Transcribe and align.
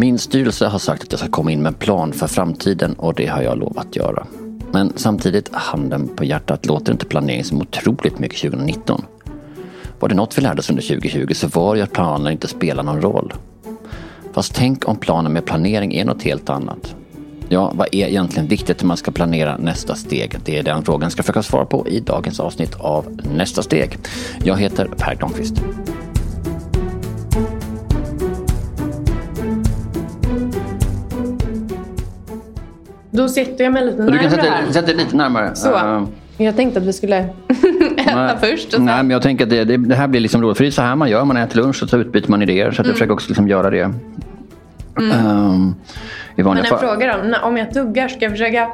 Min 0.00 0.18
styrelse 0.18 0.66
har 0.66 0.78
sagt 0.78 1.02
att 1.02 1.12
jag 1.12 1.18
ska 1.18 1.28
komma 1.28 1.52
in 1.52 1.62
med 1.62 1.70
en 1.70 1.74
plan 1.74 2.12
för 2.12 2.26
framtiden 2.26 2.94
och 2.94 3.14
det 3.14 3.26
har 3.26 3.42
jag 3.42 3.58
lovat 3.58 3.96
göra. 3.96 4.26
Men 4.72 4.92
samtidigt, 4.96 5.48
handen 5.52 6.08
på 6.16 6.24
hjärtat, 6.24 6.66
låter 6.66 6.92
inte 6.92 7.06
planering 7.06 7.44
som 7.44 7.60
otroligt 7.60 8.18
mycket 8.18 8.40
2019. 8.40 9.04
Var 9.98 10.08
det 10.08 10.14
något 10.14 10.38
vi 10.38 10.42
lärde 10.42 10.58
oss 10.58 10.70
under 10.70 10.82
2020 10.82 11.34
så 11.34 11.48
var 11.48 11.76
det 11.76 11.82
att 11.82 11.92
planen 11.92 12.32
inte 12.32 12.48
spelar 12.48 12.82
någon 12.82 13.02
roll. 13.02 13.32
Fast 14.32 14.54
tänk 14.54 14.88
om 14.88 14.96
planen 14.96 15.32
med 15.32 15.44
planering 15.44 15.94
är 15.94 16.04
något 16.04 16.22
helt 16.22 16.50
annat. 16.50 16.94
Ja, 17.48 17.72
vad 17.74 17.88
är 17.92 18.08
egentligen 18.08 18.48
viktigt 18.48 18.80
när 18.80 18.86
man 18.86 18.96
ska 18.96 19.10
planera 19.10 19.56
nästa 19.56 19.94
steg? 19.94 20.36
Det 20.44 20.58
är 20.58 20.62
den 20.62 20.84
frågan 20.84 21.02
jag 21.02 21.12
ska 21.12 21.22
försöka 21.22 21.42
svara 21.42 21.64
på 21.64 21.88
i 21.88 22.00
dagens 22.00 22.40
avsnitt 22.40 22.74
av 22.74 23.20
Nästa 23.34 23.62
steg. 23.62 23.98
Jag 24.44 24.56
heter 24.56 24.86
Per 24.86 25.14
Granqvist. 25.14 25.62
Då 33.10 33.28
sätter 33.28 33.64
jag 33.64 33.72
mig 33.72 33.84
lite 33.86 33.98
närmare 33.98 34.12
Du 34.16 34.18
kan 34.22 34.30
sätta, 34.30 34.42
här. 34.42 34.66
sätta 34.72 34.86
dig 34.86 34.96
lite 34.96 35.16
närmare. 35.16 35.54
Så. 35.54 35.74
Eh, 35.76 36.04
Jag 36.36 36.56
tänkte 36.56 36.80
att 36.80 36.86
vi 36.86 36.92
skulle 36.92 37.16
äta 37.98 38.36
först 38.40 38.66
och 38.66 38.72
sen... 38.72 38.84
Nej, 38.84 38.96
men 39.02 39.10
jag 39.10 39.22
tänker 39.22 39.44
att 39.44 39.50
det, 39.50 39.64
det, 39.64 39.76
det 39.76 39.94
här 39.94 40.08
blir 40.08 40.20
liksom 40.20 40.42
roligt. 40.42 40.56
För 40.56 40.64
det 40.64 40.68
är 40.68 40.72
så 40.72 40.82
här 40.82 40.96
man 40.96 41.10
gör. 41.10 41.24
Man 41.24 41.36
äter 41.36 41.56
lunch 41.60 41.82
och 41.82 41.88
så 41.88 41.96
utbyter 41.98 42.30
man 42.30 42.42
idéer. 42.42 42.70
Så 42.70 42.80
att 42.82 42.86
jag 42.86 42.94
försöker 42.96 43.12
också 43.12 43.28
liksom 43.28 43.48
göra 43.48 43.70
det. 43.70 43.80
ehm, 45.00 45.74
I 46.36 46.42
vanliga 46.42 46.64
Men 46.64 46.72
en 46.72 46.78
fråga 46.78 47.16
då. 47.32 47.46
Om 47.46 47.56
jag 47.56 47.74
tuggar, 47.74 48.08
ska 48.08 48.24
jag 48.24 48.32
försöka 48.32 48.68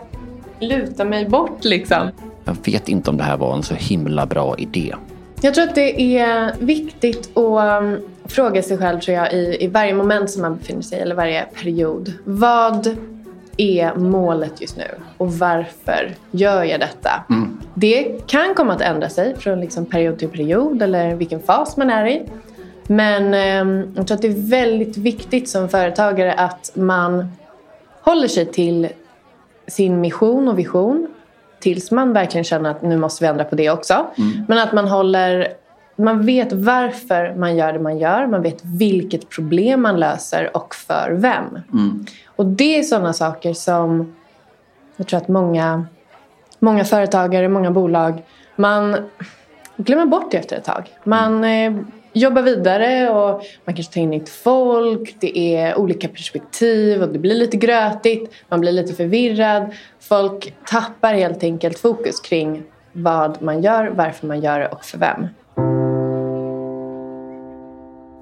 luta 0.60 1.04
mig 1.04 1.28
bort 1.28 1.64
liksom? 1.64 2.08
Jag 2.44 2.56
vet 2.64 2.88
inte 2.88 3.10
om 3.10 3.16
det 3.16 3.24
här 3.24 3.36
var 3.36 3.56
en 3.56 3.62
så 3.62 3.74
himla 3.74 4.26
bra 4.26 4.54
idé. 4.58 4.94
Jag 5.40 5.54
tror 5.54 5.64
att 5.64 5.74
det 5.74 6.18
är 6.18 6.52
viktigt 6.58 7.36
att 7.36 7.82
um, 7.82 7.98
fråga 8.24 8.62
sig 8.62 8.78
själv 8.78 9.00
tror 9.00 9.16
jag, 9.16 9.32
i, 9.32 9.56
i 9.60 9.66
varje 9.66 9.94
moment 9.94 10.30
som 10.30 10.42
man 10.42 10.56
befinner 10.56 10.82
sig 10.82 10.98
i, 10.98 11.00
eller 11.02 11.14
varje 11.14 11.42
period. 11.42 12.12
Vad 12.24 12.96
är 13.56 13.94
målet 13.94 14.60
just 14.60 14.76
nu 14.76 14.84
och 15.16 15.32
varför 15.32 16.14
gör 16.30 16.64
jag 16.64 16.80
detta? 16.80 17.10
Det 17.74 18.26
kan 18.26 18.54
komma 18.54 18.72
att 18.72 18.80
ändra 18.80 19.08
sig 19.08 19.36
från 19.36 19.60
liksom 19.60 19.86
period 19.86 20.18
till 20.18 20.28
period 20.28 20.82
eller 20.82 21.14
vilken 21.14 21.40
fas 21.40 21.76
man 21.76 21.90
är 21.90 22.06
i. 22.06 22.22
Men 22.86 23.34
ehm, 23.34 23.92
jag 23.96 24.06
tror 24.06 24.14
att 24.14 24.22
det 24.22 24.28
är 24.28 24.50
väldigt 24.50 24.96
viktigt 24.96 25.48
som 25.48 25.68
företagare 25.68 26.32
att 26.32 26.70
man 26.74 27.32
håller 28.00 28.28
sig 28.28 28.46
till 28.46 28.88
sin 29.66 30.00
mission 30.00 30.48
och 30.48 30.58
vision 30.58 31.08
tills 31.60 31.90
man 31.90 32.12
verkligen 32.12 32.44
känner 32.44 32.70
att 32.70 32.82
nu 32.82 32.96
måste 32.96 33.24
vi 33.24 33.28
ändra 33.28 33.44
på 33.44 33.54
det 33.54 33.70
också. 33.70 34.06
Men 34.48 34.58
att 34.58 34.72
man 34.72 34.88
håller 34.88 35.48
man 35.96 36.26
vet 36.26 36.52
varför 36.52 37.34
man 37.34 37.56
gör 37.56 37.72
det 37.72 37.78
man 37.78 37.98
gör. 37.98 38.26
Man 38.26 38.42
vet 38.42 38.64
vilket 38.64 39.28
problem 39.28 39.82
man 39.82 40.00
löser 40.00 40.56
och 40.56 40.74
för 40.74 41.10
vem. 41.12 41.58
Och 42.26 42.46
det 42.46 42.78
är 42.78 42.82
sådana 42.82 43.12
saker 43.12 43.52
som 43.52 44.14
jag 44.96 45.06
tror 45.06 45.20
att 45.20 45.28
många, 45.28 45.86
många 46.58 46.84
företagare, 46.84 47.48
många 47.48 47.70
bolag, 47.70 48.22
man 48.56 48.96
glömmer 49.76 50.06
bort 50.06 50.30
det 50.30 50.36
efter 50.36 50.56
ett 50.56 50.64
tag. 50.64 50.88
Man 51.04 51.44
eh, 51.44 51.72
jobbar 52.12 52.42
vidare 52.42 53.10
och 53.10 53.42
man 53.64 53.74
kanske 53.74 53.92
tar 53.92 54.00
in 54.00 54.10
nytt 54.10 54.28
folk. 54.28 55.16
Det 55.20 55.38
är 55.56 55.78
olika 55.78 56.08
perspektiv 56.08 57.02
och 57.02 57.08
det 57.08 57.18
blir 57.18 57.34
lite 57.34 57.56
grötigt. 57.56 58.34
Man 58.48 58.60
blir 58.60 58.72
lite 58.72 58.94
förvirrad. 58.94 59.74
Folk 60.00 60.54
tappar 60.66 61.14
helt 61.14 61.42
enkelt 61.42 61.78
fokus 61.78 62.20
kring 62.20 62.62
vad 62.92 63.42
man 63.42 63.62
gör, 63.62 63.86
varför 63.86 64.26
man 64.26 64.40
gör 64.40 64.60
det 64.60 64.68
och 64.68 64.84
för 64.84 64.98
vem. 64.98 65.26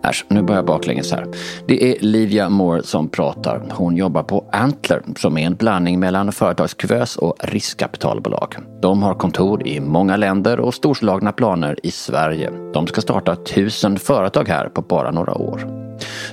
Äsch, 0.05 0.25
nu 0.29 0.43
börjar 0.43 0.59
jag 0.59 0.67
baklänges 0.67 1.13
här. 1.13 1.27
Det 1.67 1.85
är 1.85 2.01
Livia 2.01 2.49
Moore 2.49 2.83
som 2.83 3.09
pratar. 3.09 3.63
Hon 3.71 3.97
jobbar 3.97 4.23
på 4.23 4.45
Antler 4.53 5.03
som 5.17 5.39
är 5.39 5.47
en 5.47 5.55
blandning 5.55 6.01
mellan 6.01 6.33
företagskuvös 6.33 7.17
och 7.17 7.37
riskkapitalbolag. 7.41 8.57
De 8.83 9.03
har 9.03 9.15
kontor 9.15 9.67
i 9.67 9.81
många 9.81 10.17
länder 10.17 10.61
och 10.61 10.75
storslagna 10.75 11.33
planer 11.33 11.77
i 11.83 11.91
Sverige. 11.91 12.51
De 12.75 12.87
ska 12.87 13.01
starta 13.01 13.37
tusen 13.37 13.99
företag 13.99 14.49
här 14.49 14.69
på 14.69 14.83
bara 14.83 15.11
några 15.11 15.35
år. 15.35 15.85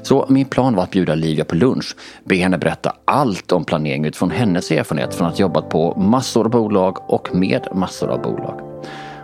Så 0.01 0.25
min 0.29 0.45
plan 0.45 0.75
var 0.75 0.83
att 0.83 0.91
bjuda 0.91 1.15
Livia 1.15 1.45
på 1.45 1.55
lunch, 1.55 1.95
be 2.23 2.35
henne 2.35 2.57
berätta 2.57 2.95
allt 3.05 3.51
om 3.51 3.65
planering 3.65 4.05
utifrån 4.05 4.31
hennes 4.31 4.71
erfarenhet 4.71 5.15
från 5.15 5.27
att 5.27 5.33
ha 5.33 5.41
jobbat 5.41 5.69
på 5.69 5.95
massor 5.95 6.45
av 6.45 6.51
bolag 6.51 7.11
och 7.11 7.35
med 7.35 7.67
massor 7.73 8.09
av 8.09 8.21
bolag. 8.21 8.61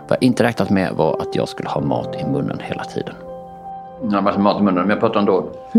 Vad 0.08 0.16
jag 0.16 0.22
inte 0.22 0.44
räknat 0.44 0.70
med 0.70 0.92
var 0.92 1.22
att 1.22 1.34
jag 1.34 1.48
skulle 1.48 1.68
ha 1.68 1.80
mat 1.80 2.16
i 2.20 2.24
munnen 2.24 2.58
hela 2.60 2.84
tiden. 2.84 3.14
Jag 4.02 4.10
har 4.10 4.22
massa 4.22 4.38
mat 4.38 4.60
i 4.60 4.64
munnen, 4.64 4.80
men 4.80 4.90
jag 4.90 5.00
pratar 5.00 5.20
ändå. 5.20 5.50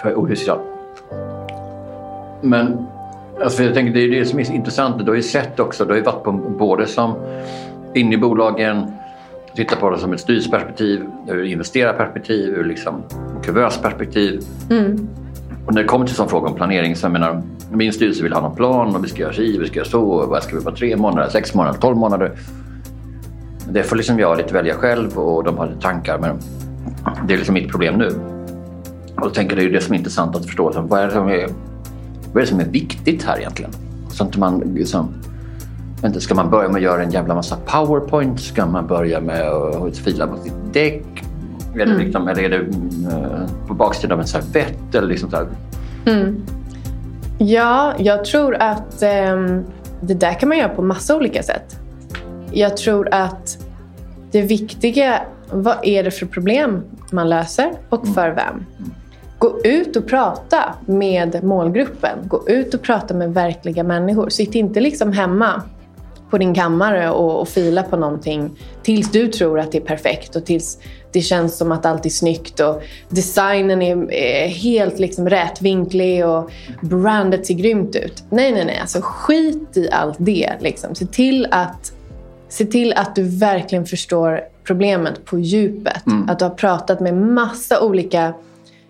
För 0.00 0.08
jag 0.08 0.12
är 0.12 0.16
ohyfsad. 0.16 0.58
Men 2.40 2.86
alltså 3.44 3.62
jag 3.62 3.74
tänker, 3.74 3.92
det 3.92 4.00
är 4.00 4.10
det 4.10 4.24
som 4.24 4.38
är 4.38 4.44
så 4.44 4.52
intressant. 4.52 4.98
Du 4.98 5.10
har 5.10 5.16
ju 5.16 5.22
sett 5.22 5.60
också, 5.60 5.84
du 5.84 5.90
har 5.90 5.96
ju 5.96 6.02
varit 6.02 6.24
på 6.24 6.32
både 6.32 6.86
som 6.86 7.14
inne 7.94 8.14
i 8.14 8.18
bolagen, 8.18 8.92
tittat 9.54 9.80
på 9.80 9.90
det 9.90 9.98
som 9.98 10.12
ett 10.12 10.20
styrelseperspektiv, 10.20 11.06
ur 11.28 11.44
investerarperspektiv, 11.44 12.48
ur 12.48 12.64
liksom 12.64 13.02
kuvösperspektiv. 13.42 14.44
Och 15.66 15.74
när 15.74 15.82
det 15.82 15.88
kommer 15.88 16.06
till 16.06 16.14
sån 16.14 16.28
fråga 16.28 16.48
om 16.48 16.54
planering 16.54 16.96
så 16.96 17.04
jag 17.04 17.12
menar, 17.12 17.42
min 17.72 17.92
styrelse 17.92 18.22
vill 18.22 18.32
ha 18.32 18.40
någon 18.40 18.56
plan 18.56 18.96
och 18.96 19.04
vi 19.04 19.08
ska 19.08 19.22
göra 19.22 19.32
si, 19.32 19.58
vi 19.58 19.66
ska 19.66 19.76
göra 19.76 19.88
så, 19.88 20.02
och 20.02 20.28
vad 20.28 20.42
ska 20.42 20.56
vi 20.56 20.64
vara 20.64 20.74
tre 20.74 20.96
månader, 20.96 21.28
sex 21.28 21.54
månader, 21.54 21.78
tolv 21.78 21.96
månader. 21.96 22.32
Det 23.68 23.82
får 23.82 23.96
liksom 23.96 24.18
jag 24.18 24.38
lite 24.38 24.54
välja 24.54 24.74
själv 24.74 25.18
och 25.18 25.44
de 25.44 25.58
har 25.58 25.68
tankar. 25.80 26.18
Men 26.18 26.38
det 27.26 27.34
är 27.34 27.38
liksom 27.38 27.54
mitt 27.54 27.70
problem 27.70 27.94
nu. 27.94 28.08
Och 29.16 29.22
då 29.22 29.30
tänker 29.30 29.56
jag 29.56 29.58
det 29.58 29.62
är 29.62 29.68
ju 29.68 29.72
det 29.72 29.80
som 29.80 29.94
är 29.94 29.98
intressant 29.98 30.36
att 30.36 30.46
förstå. 30.46 30.72
Så 30.72 30.80
vad, 30.80 31.00
är 31.00 31.06
det 31.06 31.12
som 31.12 31.28
är, 31.28 31.48
vad 32.32 32.36
är 32.36 32.40
det 32.40 32.46
som 32.46 32.60
är 32.60 32.64
viktigt 32.64 33.22
här 33.22 33.38
egentligen? 33.38 33.70
Så 34.10 34.24
att 34.24 34.36
man 34.36 34.58
liksom, 34.74 35.14
inte, 36.04 36.20
ska 36.20 36.34
man 36.34 36.50
börja 36.50 36.68
med 36.68 36.76
att 36.76 36.82
göra 36.82 37.02
en 37.02 37.10
jävla 37.10 37.34
massa 37.34 37.56
powerpoint? 37.66 38.40
Ska 38.40 38.66
man 38.66 38.86
börja 38.86 39.20
med 39.20 39.48
att 39.48 39.96
fila 39.96 40.26
på 40.26 40.36
sitt 40.36 40.54
däck? 40.72 41.24
Är 41.74 41.86
det 41.86 41.98
liksom, 41.98 42.28
eller 42.28 42.42
är 42.42 42.48
det 42.48 42.56
mm, 42.56 43.48
på 43.66 43.74
baksidan 43.74 44.12
av 44.12 44.20
en 44.20 44.26
servett? 44.26 44.94
Eller 44.94 45.08
liksom 45.08 45.30
så 45.30 45.36
här? 45.36 45.46
Ja, 47.38 47.94
jag 47.98 48.24
tror 48.24 48.54
att 48.54 49.02
ehm, 49.02 49.64
det 50.00 50.14
där 50.14 50.32
kan 50.32 50.48
man 50.48 50.58
göra 50.58 50.68
på 50.68 50.82
massa 50.82 51.16
olika 51.16 51.42
sätt. 51.42 51.78
Jag 52.52 52.76
tror 52.76 53.08
att 53.14 53.58
det 54.30 54.42
viktiga, 54.42 55.20
vad 55.52 55.76
är 55.82 56.02
det 56.02 56.10
för 56.10 56.26
problem 56.26 56.82
man 57.10 57.28
löser 57.28 57.72
och 57.88 58.08
för 58.08 58.30
vem? 58.30 58.66
Gå 59.38 59.60
ut 59.64 59.96
och 59.96 60.06
prata 60.06 60.74
med 60.86 61.44
målgruppen. 61.44 62.18
Gå 62.24 62.48
ut 62.48 62.74
och 62.74 62.82
prata 62.82 63.14
med 63.14 63.34
verkliga 63.34 63.82
människor. 63.82 64.28
Sitt 64.28 64.54
inte 64.54 64.80
liksom 64.80 65.12
hemma 65.12 65.62
på 66.30 66.38
din 66.38 66.54
kammare 66.54 67.10
och, 67.10 67.40
och 67.40 67.48
fila 67.48 67.82
på 67.82 67.96
någonting 67.96 68.50
tills 68.82 69.10
du 69.10 69.28
tror 69.28 69.60
att 69.60 69.72
det 69.72 69.78
är 69.78 69.82
perfekt 69.82 70.36
och 70.36 70.44
tills 70.44 70.78
det 71.12 71.20
känns 71.20 71.56
som 71.56 71.72
att 71.72 71.86
allt 71.86 72.06
är 72.06 72.10
snyggt 72.10 72.60
och 72.60 72.82
designen 73.08 73.82
är, 73.82 74.12
är 74.12 74.48
helt 74.48 74.98
liksom 74.98 75.28
rätvinklig 75.28 76.26
och 76.26 76.50
brandet 76.80 77.46
ser 77.46 77.54
grymt 77.54 77.96
ut. 77.96 78.24
Nej, 78.30 78.52
nej, 78.52 78.64
nej. 78.64 78.78
Alltså 78.80 78.98
skit 79.02 79.76
i 79.76 79.90
allt 79.90 80.16
det. 80.18 80.52
Liksom. 80.60 80.94
Se, 80.94 81.06
till 81.06 81.48
att, 81.50 81.92
se 82.48 82.64
till 82.64 82.92
att 82.92 83.14
du 83.14 83.22
verkligen 83.22 83.86
förstår 83.86 84.40
problemet 84.64 85.24
på 85.24 85.38
djupet. 85.38 86.02
Att 86.28 86.38
du 86.38 86.44
har 86.44 86.54
pratat 86.54 87.00
med 87.00 87.14
massa 87.14 87.80
olika 87.84 88.34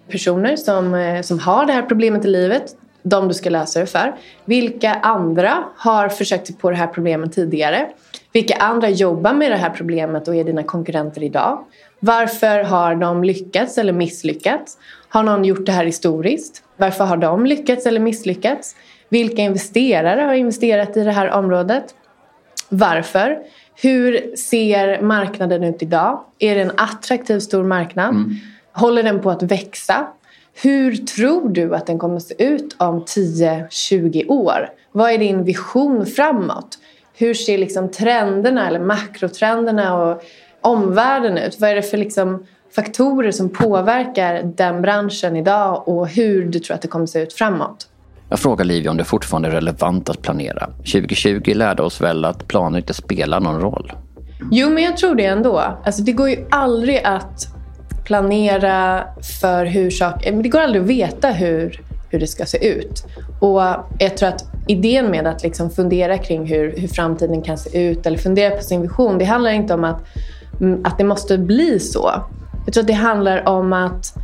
personer 0.08 0.56
som, 0.56 0.94
eh, 0.94 1.22
som 1.22 1.38
har 1.38 1.66
det 1.66 1.72
här 1.72 1.82
problemet 1.82 2.25
i 2.25 2.28
livet. 2.28 2.76
De 3.03 3.28
du 3.28 3.34
ska 3.34 3.50
lösa 3.50 3.80
det 3.80 3.86
för. 3.86 4.14
Vilka 4.44 4.94
andra 4.94 5.64
har 5.76 6.09
försökt 6.09 6.47
sig 6.47 6.56
på 6.56 6.70
det 6.70 6.76
här 6.76 6.86
problemet 6.86 7.32
tidigare? 7.32 7.88
Vilka 8.32 8.54
andra 8.54 8.88
jobbar 8.88 9.32
med 9.32 9.50
det 9.50 9.56
här 9.56 9.70
problemet 9.70 10.28
och 10.28 10.36
är 10.36 10.44
dina 10.44 10.62
konkurrenter 10.62 11.22
idag? 11.22 11.64
Varför 12.00 12.62
har 12.62 12.94
de 12.94 13.25
lyckats 13.25 13.78
eller 13.78 13.92
misslyckats? 13.92 14.78
Har 15.09 15.22
någon 15.22 15.44
gjort 15.44 15.66
det 15.66 15.72
här 15.72 15.84
historiskt? 15.84 16.62
Varför 16.76 17.04
har 17.04 17.16
de 17.16 17.47
lyckats 17.47 17.86
eller 17.86 18.00
misslyckats? 18.00 18.77
Vilka 19.09 19.42
investerare 19.42 20.21
har 20.21 20.34
investerat 20.34 20.97
i 20.97 21.04
det 21.04 21.12
här 21.12 21.30
området? 21.30 21.95
Varför? 22.68 23.39
Hur 23.75 24.37
ser 24.37 25.03
marknaden 25.03 25.65
ut 25.65 25.83
idag? 25.83 26.25
Är 26.39 26.55
det 26.55 26.61
en 26.61 26.72
attraktiv 26.77 27.39
stor 27.41 27.65
marknad? 27.65 28.15
Håller 28.72 29.03
den 29.03 29.21
på 29.21 29.31
att 29.31 29.43
växa? 29.43 30.07
Hur 30.63 30.97
tror 30.97 31.49
du 31.49 31.75
att 31.75 31.87
den 31.87 31.99
kommer 31.99 32.17
att 32.17 32.22
se 32.22 32.45
ut 32.45 32.77
om 32.78 33.05
10-20 33.05 34.28
år? 34.28 34.69
Vad 34.93 35.13
är 35.13 35.19
din 35.19 35.45
vision 35.45 36.07
framåt? 36.07 36.78
Hur 37.15 37.34
ser 37.34 37.59
liksom 37.59 37.91
trenderna 37.91 38.69
eller 38.69 38.81
makrotrenderna 38.81 39.95
och 39.95 40.22
omvärlden 40.61 41.39
ut? 41.39 41.61
Vad 41.61 41.71
är 41.71 41.75
det 41.75 41.83
för 41.83 41.97
liksom 41.97 42.47
faktorer 42.75 43.31
som 43.31 43.49
påverkar 43.49 44.43
den 44.43 44.83
branschen 44.83 45.37
idag 45.37 45.89
och 45.89 46.09
hur 46.09 46.45
du 46.47 46.59
tror 46.59 46.75
att 46.75 46.83
det 46.83 46.89
kommer 46.89 47.03
att 47.03 47.11
se 47.11 47.22
ut 47.22 47.33
framåt? 47.33 47.90
Jag 48.30 48.38
frågar 48.38 48.65
Livia 48.65 48.91
om 48.91 48.97
det 48.97 49.04
fortfarande 49.04 49.48
är 49.48 49.53
relevant 49.53 50.09
att 50.09 50.22
planera. 50.22 50.66
2020 50.77 51.53
lärde 51.54 51.82
oss 51.82 52.00
väl 52.00 52.24
att 52.24 52.48
planer 52.48 52.78
inte 52.78 52.94
spelar 52.94 53.41
någon 53.41 53.60
roll. 53.60 53.92
Jo, 54.50 54.71
men 54.71 54.82
jag 54.82 54.97
tror 54.97 55.15
det 55.15 55.24
ändå. 55.24 55.59
Alltså, 55.84 56.03
det 56.03 56.12
går 56.12 56.30
ju 56.30 56.47
aldrig 56.50 57.00
att 57.04 57.48
planera 58.04 59.04
för 59.41 59.65
hur 59.65 59.91
saker... 59.91 60.32
Eh, 60.32 60.38
det 60.38 60.48
går 60.48 60.60
aldrig 60.60 60.82
att 60.82 60.88
veta 60.88 61.30
hur, 61.30 61.80
hur 62.10 62.21
det 62.21 62.27
ska 62.27 62.47
se 62.47 62.68
ut. 62.68 63.04
Och 63.41 63.62
jag 63.98 64.16
tror 64.16 64.28
att 64.28 64.44
idén 64.66 65.10
med 65.10 65.26
att 65.26 65.42
liksom 65.42 65.71
fundera 65.71 66.18
kring 66.18 66.47
hur, 66.47 66.74
hur 66.76 66.88
framtiden 66.88 67.42
kan 67.42 67.59
se 67.59 67.88
ut 67.88 68.06
eller 68.06 68.18
fundera 68.18 68.56
på 68.56 68.62
sin 68.62 68.83
vision, 68.83 69.18
det 69.18 69.24
handlar 69.24 69.50
inte 69.50 69.74
om 69.74 69.84
att, 69.84 70.06
mm, 70.60 70.80
att 70.84 70.98
det 70.98 71.04
måste 71.04 71.38
bli 71.38 71.80
så. 71.80 72.12
Jag 72.65 72.74
tror 72.74 72.83
att 72.83 72.88
det 72.88 72.92
handlar 72.92 73.48
om 73.48 73.72
att 73.72 74.15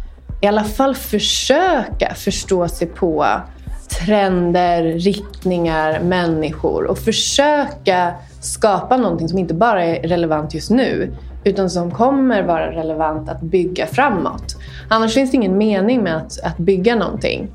i 0.42 0.46
alla 0.46 0.64
fall 0.64 0.94
försöka 0.94 2.14
förstå 2.14 2.68
sig 2.68 2.88
på 2.88 3.26
trender, 3.88 4.82
riktningar, 4.82 6.00
människor 6.00 6.84
och 6.84 6.98
försöka 6.98 8.14
skapa 8.40 8.96
någonting 8.96 9.28
som 9.28 9.38
inte 9.38 9.54
bara 9.54 9.84
är 9.84 10.08
relevant 10.08 10.54
just 10.54 10.70
nu 10.70 11.14
utan 11.44 11.70
som 11.70 11.90
kommer 11.90 12.42
vara 12.42 12.72
relevant 12.72 13.28
att 13.28 13.40
bygga 13.40 13.86
framåt. 13.86 14.56
Annars 14.88 15.14
finns 15.14 15.30
det 15.30 15.36
ingen 15.36 15.58
mening 15.58 16.02
med 16.02 16.16
att, 16.16 16.40
att 16.42 16.58
bygga 16.58 16.94
någonting. 16.94 17.48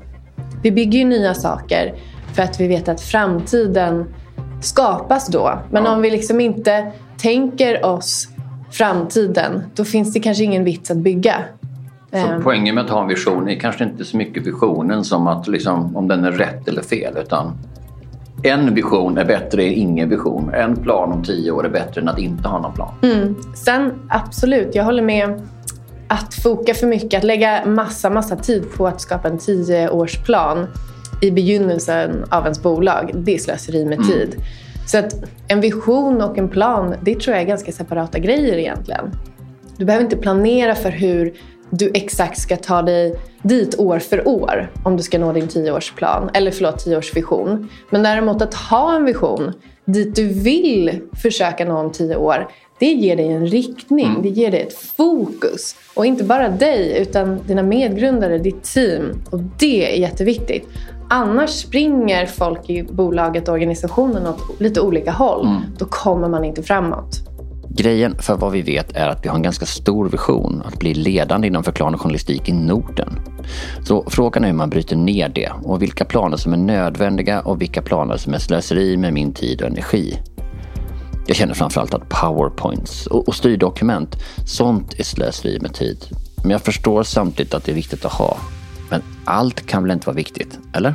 Vi 0.62 0.72
bygger 0.72 0.98
ju 0.98 1.04
nya 1.04 1.34
saker 1.34 1.94
för 2.34 2.42
att 2.42 2.60
vi 2.60 2.68
vet 2.68 2.88
att 2.88 3.00
framtiden 3.00 4.14
skapas 4.60 5.26
då. 5.26 5.58
Men 5.70 5.86
om 5.86 6.02
vi 6.02 6.10
liksom 6.10 6.40
inte 6.40 6.92
tänker 7.18 7.84
oss 7.84 8.28
framtiden, 8.70 9.62
då 9.74 9.84
finns 9.84 10.12
det 10.12 10.20
kanske 10.20 10.44
ingen 10.44 10.64
vits 10.64 10.90
att 10.90 10.96
bygga. 10.96 11.44
Så 12.12 12.18
ehm. 12.18 12.42
poängen 12.42 12.74
med 12.74 12.84
att 12.84 12.90
ha 12.90 13.02
en 13.02 13.08
vision 13.08 13.48
är 13.48 13.60
kanske 13.60 13.84
inte 13.84 14.04
så 14.04 14.16
mycket 14.16 14.46
visionen 14.46 15.04
som 15.04 15.26
att 15.26 15.48
liksom, 15.48 15.96
om 15.96 16.08
den 16.08 16.24
är 16.24 16.32
rätt 16.32 16.68
eller 16.68 16.82
fel 16.82 17.16
utan 17.16 17.52
en 18.42 18.74
vision 18.74 19.18
är 19.18 19.24
bättre 19.24 19.62
än 19.62 19.72
ingen 19.72 20.08
vision. 20.08 20.54
En 20.54 20.76
plan 20.76 21.12
om 21.12 21.24
tio 21.24 21.50
år 21.50 21.66
är 21.66 21.70
bättre 21.70 22.00
än 22.00 22.08
att 22.08 22.18
inte 22.18 22.48
ha 22.48 22.58
någon 22.58 22.74
plan. 22.74 22.94
Mm. 23.02 23.36
Sen 23.54 23.92
absolut, 24.08 24.74
jag 24.74 24.84
håller 24.84 25.02
med. 25.02 25.42
Att 26.08 26.34
foka 26.34 26.74
för 26.74 26.86
mycket, 26.86 27.18
att 27.18 27.24
lägga 27.24 27.64
massa, 27.66 28.10
massa 28.10 28.36
tid 28.36 28.64
på 28.76 28.86
att 28.86 29.00
skapa 29.00 29.28
en 29.28 29.38
tioårsplan 29.38 30.66
i 31.22 31.30
begynnelsen 31.30 32.24
av 32.30 32.42
ens 32.42 32.62
bolag, 32.62 33.10
det 33.14 33.34
är 33.34 33.38
slöseri 33.38 33.84
med 33.84 33.98
mm. 33.98 34.08
tid. 34.08 34.36
Så 34.86 34.98
att 34.98 35.14
en 35.48 35.60
vision 35.60 36.22
och 36.22 36.38
en 36.38 36.48
plan, 36.48 36.94
det 37.02 37.20
tror 37.20 37.34
jag 37.34 37.42
är 37.42 37.46
ganska 37.46 37.72
separata 37.72 38.18
grejer 38.18 38.56
egentligen. 38.56 39.10
Du 39.76 39.84
behöver 39.84 40.04
inte 40.04 40.16
planera 40.16 40.74
för 40.74 40.90
hur 40.90 41.32
du 41.74 41.90
exakt 41.94 42.38
ska 42.38 42.56
ta 42.56 42.82
dig 42.82 43.14
dit 43.42 43.78
år 43.78 43.98
för 43.98 44.28
år 44.28 44.72
om 44.84 44.96
du 44.96 45.02
ska 45.02 45.18
nå 45.18 45.32
din 45.32 45.48
tioårsplan, 45.48 46.30
eller 46.34 46.50
förlåt, 46.50 46.78
tioårsvision. 46.78 47.68
Men 47.90 48.02
däremot 48.02 48.42
att 48.42 48.54
ha 48.54 48.96
en 48.96 49.04
vision 49.04 49.52
dit 49.84 50.16
du 50.16 50.26
vill 50.26 51.00
försöka 51.22 51.64
nå 51.64 51.78
om 51.78 51.92
tio 51.92 52.16
år, 52.16 52.48
det 52.78 52.92
ger 52.92 53.16
dig 53.16 53.28
en 53.28 53.46
riktning, 53.46 54.06
mm. 54.06 54.22
det 54.22 54.28
ger 54.28 54.50
dig 54.50 54.60
ett 54.60 54.74
fokus. 54.74 55.76
Och 55.94 56.06
inte 56.06 56.24
bara 56.24 56.48
dig, 56.48 56.98
utan 56.98 57.40
dina 57.46 57.62
medgrundare, 57.62 58.38
ditt 58.38 58.62
team. 58.62 59.22
Och 59.30 59.40
det 59.58 59.94
är 59.94 60.00
jätteviktigt. 60.00 60.68
Annars 61.08 61.50
springer 61.50 62.26
folk 62.26 62.70
i 62.70 62.82
bolaget 62.82 63.48
och 63.48 63.54
organisationen 63.54 64.26
åt 64.26 64.60
lite 64.60 64.80
olika 64.80 65.10
håll. 65.10 65.46
Mm. 65.46 65.62
Då 65.78 65.84
kommer 65.84 66.28
man 66.28 66.44
inte 66.44 66.62
framåt. 66.62 67.31
Grejen 67.76 68.16
för 68.18 68.36
vad 68.36 68.52
vi 68.52 68.62
vet 68.62 68.96
är 68.96 69.08
att 69.08 69.24
vi 69.24 69.28
har 69.28 69.36
en 69.36 69.42
ganska 69.42 69.66
stor 69.66 70.08
vision 70.08 70.62
att 70.64 70.78
bli 70.78 70.94
ledande 70.94 71.46
inom 71.46 71.64
förklarande 71.64 71.98
journalistik 71.98 72.48
i 72.48 72.52
Norden. 72.52 73.20
Så 73.84 74.04
frågan 74.10 74.44
är 74.44 74.48
hur 74.48 74.54
man 74.54 74.70
bryter 74.70 74.96
ner 74.96 75.28
det 75.28 75.52
och 75.62 75.82
vilka 75.82 76.04
planer 76.04 76.36
som 76.36 76.52
är 76.52 76.56
nödvändiga 76.56 77.40
och 77.40 77.60
vilka 77.60 77.82
planer 77.82 78.16
som 78.16 78.34
är 78.34 78.38
slöseri 78.38 78.96
med 78.96 79.12
min 79.12 79.32
tid 79.32 79.62
och 79.62 79.68
energi. 79.68 80.18
Jag 81.26 81.36
känner 81.36 81.54
framförallt 81.54 81.94
att 81.94 82.08
powerpoints 82.08 83.06
och, 83.06 83.28
och 83.28 83.34
styrdokument, 83.34 84.16
sånt 84.46 84.94
är 84.98 85.04
slöseri 85.04 85.58
med 85.60 85.74
tid. 85.74 85.98
Men 86.42 86.50
jag 86.50 86.60
förstår 86.60 87.02
samtidigt 87.02 87.54
att 87.54 87.64
det 87.64 87.72
är 87.72 87.76
viktigt 87.76 88.04
att 88.04 88.12
ha. 88.12 88.36
Men 88.90 89.02
allt 89.24 89.66
kan 89.66 89.82
väl 89.82 89.92
inte 89.92 90.06
vara 90.06 90.16
viktigt, 90.16 90.58
eller? 90.74 90.94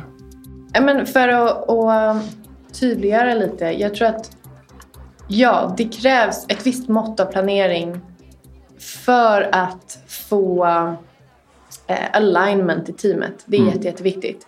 Men 0.80 1.06
för 1.06 1.28
att, 1.28 1.70
att 1.70 2.16
um, 2.16 2.22
tydliggöra 2.72 3.34
lite. 3.34 3.64
Jag 3.64 3.94
tror 3.94 4.08
att 4.08 4.30
Ja, 5.30 5.74
det 5.76 5.84
krävs 5.84 6.46
ett 6.48 6.66
visst 6.66 6.88
mått 6.88 7.20
av 7.20 7.24
planering 7.24 8.00
för 9.04 9.48
att 9.52 9.98
få 10.28 10.66
eh, 11.86 11.96
alignment 12.12 12.88
i 12.88 12.92
teamet. 12.92 13.44
Det 13.46 13.56
är 13.56 13.60
mm. 13.60 13.72
jätte, 13.72 13.86
jätteviktigt. 13.86 14.46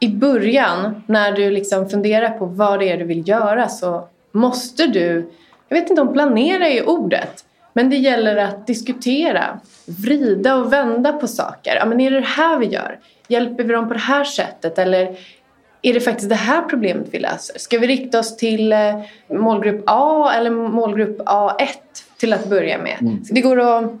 I 0.00 0.08
början, 0.08 1.02
när 1.06 1.32
du 1.32 1.50
liksom 1.50 1.88
funderar 1.88 2.30
på 2.30 2.46
vad 2.46 2.80
det 2.80 2.88
är 2.88 2.98
du 2.98 3.04
vill 3.04 3.28
göra 3.28 3.68
så 3.68 4.08
måste 4.32 4.86
du, 4.86 5.30
jag 5.68 5.80
vet 5.80 5.90
inte 5.90 6.02
om 6.02 6.12
planera 6.12 6.68
är 6.68 6.88
ordet, 6.88 7.44
men 7.72 7.90
det 7.90 7.96
gäller 7.96 8.36
att 8.36 8.66
diskutera, 8.66 9.60
vrida 9.86 10.56
och 10.56 10.72
vända 10.72 11.12
på 11.12 11.26
saker. 11.26 11.76
Ja, 11.76 11.86
men 11.86 12.00
är 12.00 12.10
det 12.10 12.20
det 12.20 12.26
här 12.26 12.58
vi 12.58 12.66
gör? 12.66 12.98
Hjälper 13.28 13.64
vi 13.64 13.72
dem 13.72 13.88
på 13.88 13.94
det 13.94 14.00
här 14.00 14.24
sättet? 14.24 14.78
Eller 14.78 15.16
är 15.84 15.94
det 15.94 16.00
faktiskt 16.00 16.28
det 16.28 16.34
här 16.34 16.62
problemet 16.62 17.06
vi 17.10 17.18
löser? 17.18 17.58
Ska 17.58 17.78
vi 17.78 17.86
rikta 17.86 18.18
oss 18.18 18.36
till 18.36 18.72
eh, 18.72 19.00
målgrupp 19.28 19.82
A 19.86 20.32
eller 20.36 20.50
målgrupp 20.50 21.20
A1 21.20 21.68
till 22.18 22.32
att 22.32 22.48
börja 22.48 22.78
med? 22.78 22.96
Mm. 23.00 23.22
Det 23.30 23.40
går 23.40 23.60
att 23.60 23.92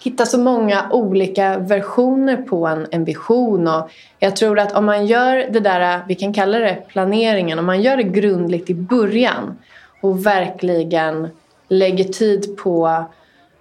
hitta 0.00 0.26
så 0.26 0.38
många 0.38 0.90
olika 0.90 1.58
versioner 1.58 2.36
på 2.36 2.66
en, 2.66 2.86
en 2.90 3.04
vision 3.04 3.68
och 3.68 3.90
jag 4.18 4.36
tror 4.36 4.58
att 4.58 4.72
om 4.72 4.84
man 4.84 5.06
gör 5.06 5.46
det 5.50 5.60
där, 5.60 6.00
vi 6.08 6.14
kan 6.14 6.32
kalla 6.32 6.58
det 6.58 6.82
planeringen, 6.88 7.58
om 7.58 7.66
man 7.66 7.82
gör 7.82 7.96
det 7.96 8.02
grundligt 8.02 8.70
i 8.70 8.74
början 8.74 9.58
och 10.00 10.26
verkligen 10.26 11.28
lägger 11.68 12.04
tid 12.04 12.56
på 12.56 13.04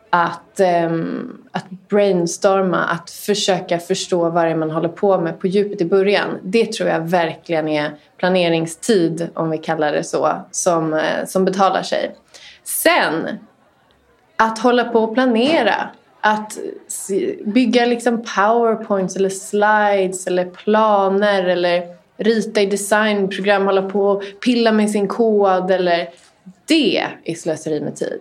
att, 0.10 0.62
um, 0.88 1.48
att 1.52 1.70
brainstorma, 1.70 2.78
att 2.78 3.10
försöka 3.10 3.80
förstå 3.80 4.30
vad 4.30 4.46
det 4.46 4.52
är 4.52 4.56
man 4.56 4.72
håller 4.72 4.90
på 4.90 5.22
med 5.22 5.40
på 5.40 5.48
djupet 5.48 5.82
i 5.82 5.86
början. 5.86 6.38
Det 6.44 6.74
tror 6.74 6.90
jag 6.90 7.00
verkligen 7.00 7.68
är 7.68 7.92
planeringstid, 8.18 9.30
om 9.34 9.50
vi 9.50 9.58
kallar 9.58 9.92
det 9.92 10.04
så, 10.04 10.34
som, 10.52 10.94
eh, 10.94 11.26
som 11.28 11.46
betalar 11.46 11.84
sig. 11.84 12.16
Sen, 12.64 13.28
att 14.36 14.60
hålla 14.60 14.84
på 14.84 15.00
och 15.00 15.14
planera. 15.14 15.90
Att 16.22 16.58
bygga 17.46 17.86
liksom 17.86 18.24
powerpoints 18.36 19.16
eller 19.16 19.30
slides 19.30 20.28
eller 20.28 20.46
planer 20.46 21.44
eller 21.44 21.84
rita 22.18 22.62
i 22.62 22.66
designprogram, 22.66 23.66
hålla 23.66 23.82
på 23.82 24.06
och 24.06 24.24
pilla 24.46 24.72
med 24.72 24.92
sin 24.92 25.08
kod 25.08 25.72
eller 25.72 26.10
det 26.66 26.98
är 27.24 27.36
slöseri 27.36 27.82
med 27.82 27.96
tid. 27.96 28.20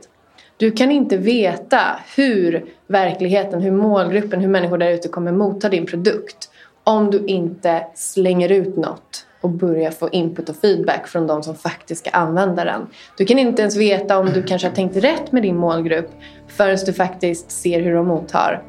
Du 0.59 0.71
kan 0.71 0.91
inte 0.91 1.17
veta 1.17 1.81
hur 2.17 2.65
verkligheten, 2.87 3.61
hur 3.61 3.71
målgruppen, 3.71 4.41
hur 4.41 4.49
människor 4.49 4.79
där 4.79 4.91
ute 4.91 5.09
kommer 5.09 5.33
motta 5.33 5.69
din 5.69 5.87
produkt 5.87 6.51
om 6.85 7.11
du 7.11 7.25
inte 7.27 7.87
slänger 7.95 8.53
ut 8.53 8.77
något 8.77 9.27
och 9.41 9.51
börjar 9.51 9.91
få 9.91 10.09
input 10.09 10.49
och 10.49 10.57
feedback 10.57 11.07
från 11.07 11.27
de 11.27 11.43
som 11.43 11.55
faktiskt 11.55 12.01
ska 12.07 12.11
använda 12.11 12.65
den. 12.65 12.87
Du 13.17 13.25
kan 13.25 13.39
inte 13.39 13.63
ens 13.63 13.77
veta 13.77 14.19
om 14.19 14.27
du 14.27 14.43
kanske 14.43 14.69
har 14.69 14.75
tänkt 14.75 14.97
rätt 14.97 15.33
med 15.33 15.43
din 15.43 15.57
målgrupp 15.57 16.11
förrän 16.49 16.79
du 16.87 16.93
faktiskt 16.93 17.51
ser 17.51 17.81
hur 17.81 17.95
de 17.95 18.07
mottar 18.07 18.63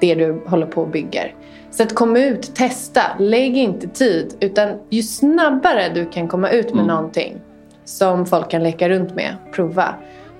det 0.00 0.14
du 0.14 0.40
håller 0.46 0.66
på 0.66 0.82
och 0.82 0.88
bygger. 0.88 1.34
Så 1.70 1.82
att 1.82 1.94
komma 1.94 2.18
ut, 2.18 2.54
testa, 2.54 3.02
lägg 3.18 3.56
inte 3.56 3.88
tid. 3.88 4.34
Utan 4.40 4.78
ju 4.90 5.02
snabbare 5.02 5.88
du 5.94 6.06
kan 6.06 6.28
komma 6.28 6.50
ut 6.50 6.66
med 6.66 6.82
mm. 6.82 6.86
någonting 6.86 7.40
som 7.84 8.26
folk 8.26 8.50
kan 8.50 8.62
leka 8.62 8.88
runt 8.88 9.14
med, 9.14 9.36
prova 9.52 9.94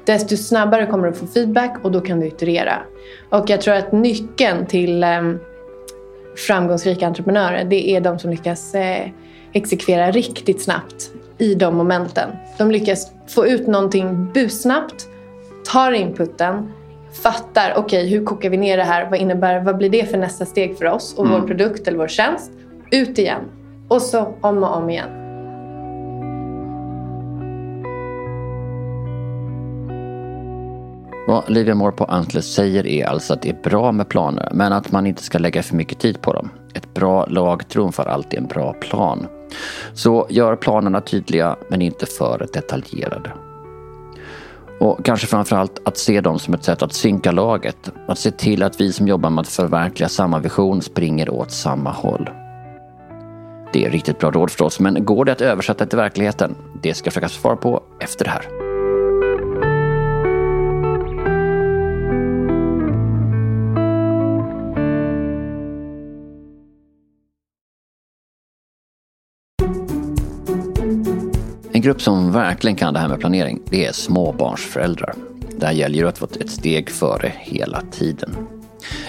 desto 0.04 0.36
snabbare 0.36 0.86
kommer 0.86 1.08
du 1.08 1.14
få 1.14 1.26
feedback 1.26 1.84
och 1.84 1.92
då 1.92 2.00
kan 2.00 2.20
du 2.20 2.26
iterera. 2.26 2.82
Och 3.28 3.50
jag 3.50 3.60
tror 3.60 3.74
att 3.74 3.92
nyckeln 3.92 4.66
till 4.66 5.04
um, 5.04 5.40
framgångsrika 6.36 7.06
entreprenörer 7.06 7.64
det 7.64 7.90
är 7.90 8.00
de 8.00 8.18
som 8.18 8.30
lyckas 8.30 8.74
eh, 8.74 9.08
exekvera 9.52 10.10
riktigt 10.10 10.62
snabbt 10.62 11.10
i 11.38 11.54
de 11.54 11.76
momenten. 11.76 12.30
De 12.58 12.70
lyckas 12.70 13.12
få 13.28 13.46
ut 13.46 13.66
någonting 13.66 14.32
bussnabbt, 14.34 15.08
tar 15.72 15.92
inputen, 15.92 16.72
fattar 17.22 17.70
okej 17.76 17.82
okay, 17.82 18.06
hur 18.06 18.24
kokar 18.24 18.50
vi 18.50 18.56
ner 18.56 18.76
det 18.76 18.84
här, 18.84 19.10
vad 19.10 19.20
innebär, 19.20 19.60
vad 19.60 19.76
blir 19.76 19.90
det 19.90 20.10
för 20.10 20.18
nästa 20.18 20.44
steg 20.44 20.78
för 20.78 20.84
oss 20.84 21.14
och 21.16 21.26
mm. 21.26 21.40
vår 21.40 21.48
produkt 21.48 21.88
eller 21.88 21.98
vår 21.98 22.08
tjänst. 22.08 22.52
Ut 22.90 23.18
igen 23.18 23.40
och 23.88 24.02
så 24.02 24.34
om 24.40 24.62
och 24.62 24.76
om 24.76 24.90
igen. 24.90 25.21
Vad 31.32 31.50
Livia 31.50 31.74
Moore 31.74 31.92
på 31.92 32.04
Antlers 32.04 32.44
säger 32.44 32.86
är 32.86 33.06
alltså 33.06 33.32
att 33.32 33.42
det 33.42 33.48
är 33.48 33.62
bra 33.62 33.92
med 33.92 34.08
planer 34.08 34.48
men 34.52 34.72
att 34.72 34.92
man 34.92 35.06
inte 35.06 35.22
ska 35.22 35.38
lägga 35.38 35.62
för 35.62 35.76
mycket 35.76 35.98
tid 35.98 36.20
på 36.20 36.32
dem. 36.32 36.50
Ett 36.74 36.94
bra 36.94 37.26
lag 37.26 37.68
trumfar 37.68 38.06
alltid 38.06 38.38
en 38.38 38.46
bra 38.46 38.72
plan. 38.72 39.26
Så 39.94 40.26
gör 40.30 40.56
planerna 40.56 41.00
tydliga 41.00 41.56
men 41.70 41.82
inte 41.82 42.06
för 42.06 42.46
detaljerade. 42.52 43.32
Och 44.80 45.04
kanske 45.04 45.26
framförallt 45.26 45.80
att 45.84 45.98
se 45.98 46.20
dem 46.20 46.38
som 46.38 46.54
ett 46.54 46.64
sätt 46.64 46.82
att 46.82 46.92
synka 46.92 47.32
laget. 47.32 47.92
Att 48.08 48.18
se 48.18 48.30
till 48.30 48.62
att 48.62 48.80
vi 48.80 48.92
som 48.92 49.08
jobbar 49.08 49.30
med 49.30 49.42
att 49.42 49.48
förverkliga 49.48 50.08
samma 50.08 50.38
vision 50.38 50.82
springer 50.82 51.30
åt 51.30 51.50
samma 51.50 51.90
håll. 51.90 52.30
Det 53.72 53.84
är 53.84 53.90
riktigt 53.90 54.18
bra 54.18 54.30
råd 54.30 54.50
förstås, 54.50 54.80
men 54.80 55.04
går 55.04 55.24
det 55.24 55.32
att 55.32 55.40
översätta 55.40 55.86
till 55.86 55.98
verkligheten? 55.98 56.54
Det 56.82 56.94
ska 56.94 57.06
jag 57.06 57.12
försöka 57.12 57.28
svara 57.28 57.56
på 57.56 57.82
efter 58.00 58.24
det 58.24 58.30
här. 58.30 58.61
En 71.82 71.86
grupp 71.86 72.02
som 72.02 72.32
verkligen 72.32 72.76
kan 72.76 72.94
det 72.94 73.00
här 73.00 73.08
med 73.08 73.20
planering, 73.20 73.60
det 73.70 73.86
är 73.86 73.92
småbarnsföräldrar. 73.92 75.14
Där 75.58 75.72
gäller 75.72 76.02
det 76.02 76.08
att 76.08 76.20
vara 76.20 76.30
ett 76.40 76.50
steg 76.50 76.90
före 76.90 77.32
hela 77.38 77.82
tiden. 77.90 78.36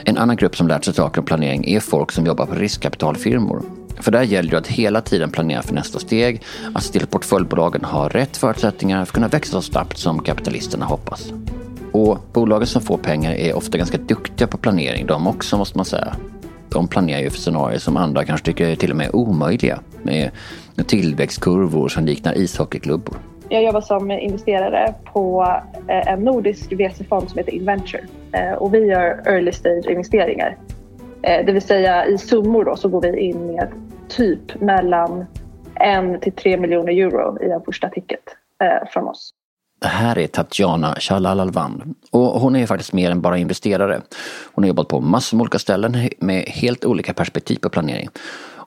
En 0.03 0.17
annan 0.17 0.35
grupp 0.35 0.55
som 0.55 0.67
lärt 0.67 0.85
sig 0.85 0.93
saker 0.93 1.21
om 1.21 1.25
planering 1.25 1.65
är 1.67 1.79
folk 1.79 2.11
som 2.11 2.25
jobbar 2.25 2.45
på 2.45 2.55
riskkapitalfirmor. 2.55 3.61
För 3.99 4.11
där 4.11 4.21
gäller 4.23 4.51
det 4.51 4.57
att 4.57 4.67
hela 4.67 5.01
tiden 5.01 5.31
planera 5.31 5.61
för 5.61 5.73
nästa 5.73 5.99
steg, 5.99 6.41
att 6.73 6.83
se 6.83 6.91
till 6.91 7.03
att 7.03 7.11
portföljbolagen 7.11 7.83
har 7.83 8.09
rätt 8.09 8.37
förutsättningar 8.37 8.97
för 8.97 9.03
att 9.03 9.13
kunna 9.13 9.27
växa 9.27 9.51
så 9.51 9.61
snabbt 9.61 9.97
som 9.97 10.19
kapitalisterna 10.19 10.85
hoppas. 10.85 11.33
Och 11.91 12.17
bolagen 12.33 12.67
som 12.67 12.81
får 12.81 12.97
pengar 12.97 13.33
är 13.33 13.53
ofta 13.53 13.77
ganska 13.77 13.97
duktiga 13.97 14.47
på 14.47 14.57
planering 14.57 15.05
de 15.05 15.27
också 15.27 15.57
måste 15.57 15.77
man 15.77 15.85
säga. 15.85 16.15
De 16.73 16.87
planerar 16.87 17.21
ju 17.21 17.29
för 17.29 17.37
scenarier 17.37 17.79
som 17.79 17.97
andra 17.97 18.25
kanske 18.25 18.45
tycker 18.45 18.67
är 18.67 18.75
till 18.75 18.91
och 18.91 18.97
med 18.97 19.09
omöjliga 19.13 19.79
med 20.03 20.31
tillväxtkurvor 20.87 21.87
som 21.87 22.05
liknar 22.05 22.37
ishockeyklubbor. 22.37 23.17
Jag 23.49 23.63
jobbar 23.63 23.81
som 23.81 24.11
investerare 24.11 24.93
på 25.03 25.43
eh, 25.87 26.07
en 26.07 26.19
nordisk 26.19 26.71
VC-fond 26.71 27.29
som 27.29 27.37
heter 27.37 27.51
Inventure 27.51 28.03
eh, 28.31 28.53
och 28.53 28.73
vi 28.73 28.79
gör 28.79 29.21
early 29.25 29.51
stage 29.51 29.85
investeringar. 29.89 30.57
Eh, 31.21 31.45
det 31.45 31.51
vill 31.51 31.61
säga 31.61 32.05
i 32.05 32.17
summor 32.17 32.65
då 32.65 32.75
så 32.75 32.89
går 32.89 33.01
vi 33.01 33.19
in 33.19 33.47
med 33.47 33.67
typ 34.07 34.61
mellan 34.61 35.25
en 35.75 36.19
till 36.19 36.33
tre 36.33 36.57
miljoner 36.57 36.93
euro 36.93 37.43
i 37.43 37.51
en 37.51 37.61
första 37.61 37.89
ticket 37.89 38.19
från 38.93 39.07
oss. 39.07 39.33
Det 39.83 39.89
här 39.89 40.17
är 40.17 40.27
Tatjana 40.27 40.95
Chalalalvan 40.99 41.95
och 42.11 42.41
hon 42.41 42.55
är 42.55 42.65
faktiskt 42.65 42.93
mer 42.93 43.11
än 43.11 43.21
bara 43.21 43.37
investerare. 43.37 44.01
Hon 44.53 44.63
har 44.63 44.67
jobbat 44.67 44.87
på 44.87 44.99
massor 44.99 45.37
med 45.37 45.41
olika 45.41 45.59
ställen 45.59 46.09
med 46.19 46.43
helt 46.43 46.85
olika 46.85 47.13
perspektiv 47.13 47.55
på 47.55 47.69
planering. 47.69 48.09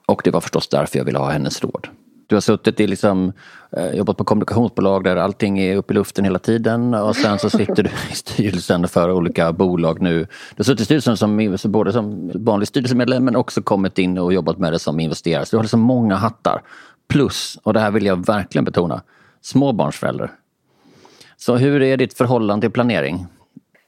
Och 0.06 0.20
det 0.24 0.30
var 0.30 0.40
förstås 0.40 0.68
därför 0.68 0.98
jag 0.98 1.04
ville 1.04 1.18
ha 1.18 1.30
hennes 1.30 1.62
råd. 1.62 1.88
Du 2.26 2.36
har 2.36 2.40
suttit 2.40 2.80
i 2.80 2.86
liksom, 2.86 3.32
eh, 3.76 3.90
jobbat 3.90 4.16
på 4.16 4.24
kommunikationsbolag 4.24 5.04
där 5.04 5.16
allting 5.16 5.58
är 5.58 5.76
uppe 5.76 5.92
i 5.92 5.94
luften 5.94 6.24
hela 6.24 6.38
tiden 6.38 6.94
och 6.94 7.16
sen 7.16 7.38
så 7.38 7.50
sitter 7.50 7.82
du 7.82 7.90
i 8.10 8.14
styrelsen 8.14 8.88
för 8.88 9.12
olika 9.12 9.52
bolag 9.52 10.02
nu. 10.02 10.18
Du 10.20 10.26
har 10.56 10.64
suttit 10.64 10.80
i 10.80 10.84
styrelsen 10.84 11.16
som, 11.16 11.56
både 11.64 11.92
som 11.92 12.30
vanlig 12.34 12.68
styrelsemedlem 12.68 13.24
men 13.24 13.36
också 13.36 13.62
kommit 13.62 13.98
in 13.98 14.18
och 14.18 14.32
jobbat 14.32 14.58
med 14.58 14.72
det 14.72 14.78
som 14.78 15.00
investerare. 15.00 15.46
Så 15.46 15.50
du 15.50 15.58
har 15.58 15.64
liksom 15.64 15.80
många 15.80 16.16
hattar. 16.16 16.62
Plus, 17.08 17.58
och 17.62 17.72
det 17.72 17.80
här 17.80 17.90
vill 17.90 18.06
jag 18.06 18.26
verkligen 18.26 18.64
betona, 18.64 19.02
småbarnsförälder. 19.42 20.30
Så 21.36 21.56
hur 21.56 21.82
är 21.82 21.96
ditt 21.96 22.14
förhållande 22.14 22.64
till 22.64 22.72
planering? 22.72 23.26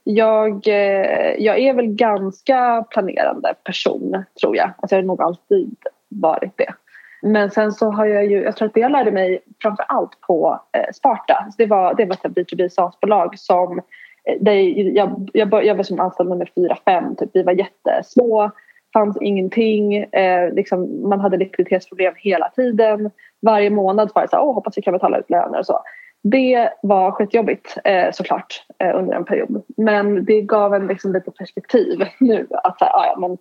Jag, 0.03 0.67
eh, 0.67 1.35
jag 1.37 1.59
är 1.59 1.73
väl 1.73 1.87
ganska 1.87 2.85
planerande 2.89 3.53
person, 3.63 4.23
tror 4.41 4.55
jag. 4.57 4.71
Alltså 4.77 4.95
jag 4.95 5.03
har 5.03 5.07
nog 5.07 5.21
alltid 5.21 5.75
varit 6.09 6.57
det. 6.57 6.73
Men 7.21 7.51
sen 7.51 7.71
så 7.71 7.91
har 7.91 8.05
jag 8.05 8.25
ju, 8.25 8.43
jag 8.43 8.55
tror 8.55 8.67
att 8.67 8.73
det 8.73 8.79
jag 8.79 8.91
lärde 8.91 9.11
mig 9.11 9.39
framför 9.61 9.85
allt 9.87 10.21
på 10.21 10.59
eh, 10.71 10.91
Sparta. 10.93 11.47
Så 11.51 11.55
det 11.57 11.65
var, 11.65 11.93
det 11.93 12.05
var 12.05 12.15
ett 12.15 12.23
B2B 12.23 12.69
SaaS-bolag 12.69 13.39
som 13.39 13.79
eh, 14.23 14.37
där 14.41 14.53
jag, 14.95 15.29
jag, 15.33 15.65
jag 15.65 15.75
var 15.75 15.83
som 15.83 15.99
anställd 15.99 16.29
nummer 16.29 16.51
fyra, 16.55 16.77
fem. 16.85 17.15
Typ. 17.15 17.29
Vi 17.33 17.43
var 17.43 17.53
jättesmå, 17.53 18.51
fanns 18.93 19.17
ingenting. 19.21 19.95
Eh, 19.95 20.53
liksom, 20.53 21.09
man 21.09 21.19
hade 21.19 21.37
likviditetsproblem 21.37 22.13
hela 22.17 22.49
tiden. 22.49 23.11
Varje 23.41 23.69
månad 23.69 24.11
var 24.15 24.21
det 24.21 24.27
så 24.27 24.35
här, 24.35 24.43
oh, 24.43 24.53
hoppas 24.53 24.77
vi 24.77 24.81
kan 24.81 24.93
betala 24.93 25.17
ut 25.17 25.29
löner 25.29 25.59
och 25.59 25.65
så. 25.65 25.79
Det 26.23 26.69
var 26.81 27.11
skitjobbigt 27.11 27.77
eh, 27.83 28.11
såklart 28.11 28.63
eh, 28.79 28.97
under 28.97 29.15
en 29.15 29.25
period. 29.25 29.63
Men 29.77 30.25
det 30.25 30.41
gav 30.41 30.73
en 30.73 30.87
liksom 30.87 31.13
lite 31.13 31.31
perspektiv 31.31 31.99
nu. 32.19 32.47
Att 32.63 32.79
så 32.79 32.85
här, 32.85 32.93
ah, 32.93 33.05
ja, 33.05 33.19
men, 33.19 33.37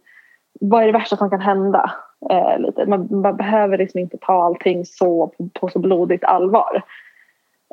vad 0.60 0.82
är 0.82 0.86
det 0.86 0.92
värsta 0.92 1.16
som 1.16 1.30
kan 1.30 1.40
hända? 1.40 1.90
Eh, 2.30 2.58
lite. 2.58 2.86
Man, 2.86 3.08
man, 3.10 3.36
behöver 3.36 3.78
liksom 3.78 4.00
inte 4.00 4.18
ta 4.20 4.44
allting 4.44 4.84
så 4.84 5.26
på, 5.26 5.48
på 5.60 5.68
så 5.68 5.78
blodigt 5.78 6.24
allvar 6.24 6.82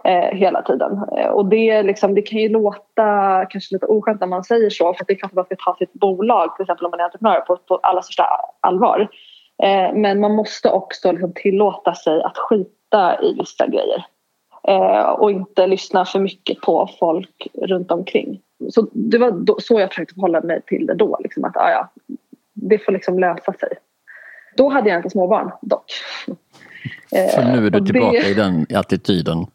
eh, 0.03 0.37
hela 0.37 0.61
tiden. 0.61 0.91
Eh, 1.17 1.27
och 1.27 1.45
det, 1.45 1.83
liksom, 1.83 2.15
det 2.15 2.21
kan 2.21 2.39
ju 2.39 2.49
låta 2.49 3.45
kanske 3.45 3.75
lite 3.75 3.85
oskönt 3.85 4.19
när 4.19 4.27
man 4.27 4.43
säger 4.43 4.69
så 4.69 4.93
för 4.93 5.05
det 5.05 5.13
är 5.13 5.17
klart 5.17 5.31
att 5.31 5.35
man 5.35 5.45
ska 5.45 5.55
ta 5.55 5.75
sitt 5.75 5.93
bolag 5.93 6.55
till 6.55 6.63
exempel 6.63 6.85
om 6.85 6.91
man 6.91 6.99
är 6.99 7.03
entreprenör 7.03 7.39
på, 7.39 7.57
på 7.57 7.79
allra 7.83 8.01
största 8.01 8.25
allvar. 8.59 9.07
Eh, 9.63 9.93
men 9.93 10.19
man 10.19 10.35
måste 10.35 10.71
också 10.71 11.11
liksom 11.11 11.33
tillåta 11.35 11.93
sig 11.93 12.23
att 12.23 12.37
skita 12.37 13.21
i 13.21 13.33
vissa 13.33 13.67
grejer 13.67 14.05
och 15.17 15.31
inte 15.31 15.67
lyssna 15.67 16.05
för 16.05 16.19
mycket 16.19 16.61
på 16.61 16.89
folk 16.99 17.47
runt 17.53 17.91
omkring. 17.91 18.41
Så 18.69 18.87
det 18.91 19.17
var 19.17 19.31
då, 19.31 19.57
så 19.59 19.79
jag 19.79 19.89
försökte 19.89 20.13
förhålla 20.13 20.41
mig 20.41 20.61
till 20.61 20.85
det 20.85 20.93
då. 20.93 21.19
Liksom 21.23 21.45
att, 21.45 21.57
ah, 21.57 21.69
ja, 21.69 21.89
det 22.53 22.77
får 22.77 22.91
liksom 22.91 23.19
lösa 23.19 23.53
sig. 23.53 23.69
Då 24.57 24.69
hade 24.69 24.89
jag 24.89 24.99
inte 24.99 25.09
småbarn 25.09 25.51
dock. 25.61 25.91
För 27.35 27.43
nu 27.43 27.67
är 27.67 27.69
du 27.69 27.85
tillbaka 27.85 28.19
det... 28.19 28.29
i 28.29 28.33
den 28.33 28.65
attityden. 28.75 29.45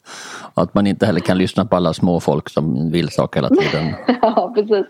Att 0.55 0.75
man 0.75 0.87
inte 0.87 1.07
heller 1.07 1.21
kan 1.21 1.39
lyssna 1.39 1.65
på 1.65 1.77
alla 1.77 1.93
små 1.93 2.21
folk 2.21 2.49
som 2.49 2.91
vill 2.91 3.09
saker 3.09 3.43
hela 3.43 3.49
tiden. 3.49 3.95
ja, 4.23 4.53
precis. 4.55 4.87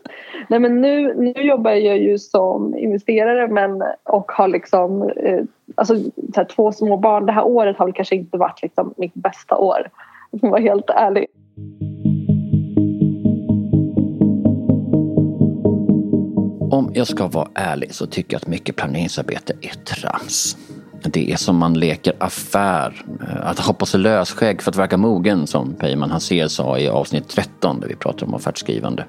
Nej, 0.49 0.61
men 0.61 0.81
nu, 0.81 1.15
nu 1.15 1.43
jobbar 1.43 1.71
jag 1.71 1.99
ju 1.99 2.19
som 2.19 2.79
investerare 2.79 3.49
men, 3.49 3.83
och 4.03 4.33
har 4.33 4.49
liksom 4.49 5.03
eh, 5.03 5.41
alltså, 5.75 5.95
här, 6.37 6.45
två 6.45 6.73
små 6.73 6.97
barn. 6.97 7.27
Det 7.27 7.33
här 7.33 7.47
året 7.47 7.77
har 7.77 7.85
väl 7.87 7.95
kanske 7.95 8.15
inte 8.15 8.39
varit 8.39 8.63
liksom, 8.63 8.95
mitt 8.97 9.15
bästa 9.15 9.57
år. 9.57 9.91
Om 10.43 10.49
jag 10.49 10.61
helt 10.61 10.91
ärlig. 10.91 11.27
Om 16.71 16.91
jag 16.95 17.07
ska 17.07 17.27
vara 17.27 17.49
ärlig 17.55 17.95
så 17.95 18.07
tycker 18.07 18.35
jag 18.35 18.41
att 18.41 18.47
mycket 18.47 18.77
planeringsarbete 18.77 19.53
är 19.61 19.75
trams. 19.85 20.57
Det 21.03 21.33
är 21.33 21.37
som 21.37 21.57
man 21.57 21.75
leker 21.75 22.13
affär. 22.19 23.05
Eh, 23.21 23.47
att 23.47 23.59
hoppa 23.59 23.87
sig 23.87 24.01
lösskägg 24.01 24.63
för 24.63 24.71
att 24.71 24.77
verka 24.77 24.97
mogen 24.97 25.47
som 25.47 25.75
Peyman 25.75 26.11
Haser 26.11 26.49
sa 26.49 26.79
i 26.79 26.89
avsnitt 26.89 27.29
13 27.29 27.81
där 27.81 27.89
vi 27.89 27.97
pratar 27.97 28.27
om 28.27 28.35
offertskrivande. 28.35 29.05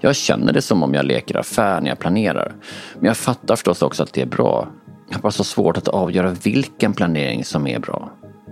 Jag 0.00 0.16
känner 0.16 0.52
det 0.52 0.62
som 0.62 0.82
om 0.82 0.94
jag 0.94 1.04
leker 1.04 1.36
affär 1.36 1.80
när 1.80 1.88
jag 1.88 1.98
planerar. 1.98 2.54
Men 2.94 3.04
jag 3.04 3.16
fattar 3.16 3.56
förstås 3.56 3.82
också 3.82 4.02
att 4.02 4.12
det 4.12 4.22
är 4.22 4.26
bra. 4.26 4.68
Jag 5.08 5.14
har 5.14 5.22
bara 5.22 5.32
så 5.32 5.44
svårt 5.44 5.76
att 5.76 5.88
avgöra 5.88 6.30
vilken 6.30 6.92
planering 6.92 7.44
som 7.44 7.66
är 7.66 7.78
bra. 7.78 8.10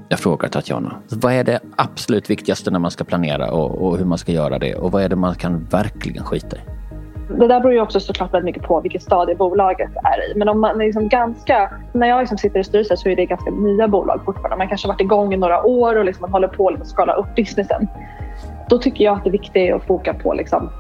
Jag 0.09 0.19
frågar 0.19 0.49
Tatjana, 0.49 0.97
vad 1.09 1.33
är 1.33 1.45
det 1.45 1.61
absolut 1.77 2.31
viktigaste 2.31 2.71
när 2.71 2.79
man 2.79 2.91
ska 2.91 3.05
planera 3.05 3.51
och, 3.51 3.83
och 3.83 3.99
hur 3.99 4.05
man 4.05 4.19
ska 4.19 4.33
göra 4.33 4.59
det? 4.59 4.75
Och 4.75 4.93
vad 4.93 5.03
är 5.03 5.09
det 5.09 5.17
man 5.17 5.35
kan 5.35 5.65
verkligen 5.65 6.25
skita 6.25 6.57
i? 6.57 6.61
Det 7.29 7.49
där 7.49 7.61
beror 7.61 7.73
ju 7.73 7.81
också 7.81 8.01
såklart 8.01 8.35
väldigt 8.35 8.45
mycket 8.45 8.63
på 8.63 8.81
vilket 8.81 9.03
stadie 9.03 9.35
bolaget 9.35 9.91
är 9.97 10.31
i. 10.31 10.39
Men 10.39 10.49
om 10.49 10.61
man 10.61 10.81
är 10.81 10.85
liksom 10.85 11.09
ganska, 11.09 11.71
när 11.93 12.07
jag 12.07 12.21
liksom 12.21 12.39
sitter 12.39 12.61
i 12.61 12.65
styrelsen 12.65 12.97
så 12.97 13.09
är 13.09 13.17
det 13.17 13.27
ganska 13.27 13.51
nya 13.51 13.89
bolag 13.89 14.21
fortfarande. 14.25 14.57
Man 14.57 14.69
kanske 14.69 14.89
har 14.89 14.95
varit 14.95 15.01
igång 15.01 15.35
i 15.35 15.37
några 15.37 15.65
år 15.65 15.97
och 15.97 16.05
liksom 16.05 16.21
man 16.21 16.33
håller 16.33 16.49
på 16.49 16.71
liksom 16.71 16.83
att 16.83 16.89
skala 16.89 17.13
upp 17.13 17.35
businessen. 17.37 17.89
Då 18.69 18.79
tycker 18.79 19.05
jag 19.05 19.17
att 19.17 19.25
det 19.25 19.31
viktiga 19.31 19.63
är 19.63 19.75
att 19.75 19.87
foka 19.87 20.15
på 20.15 20.35
liksom 20.35 20.71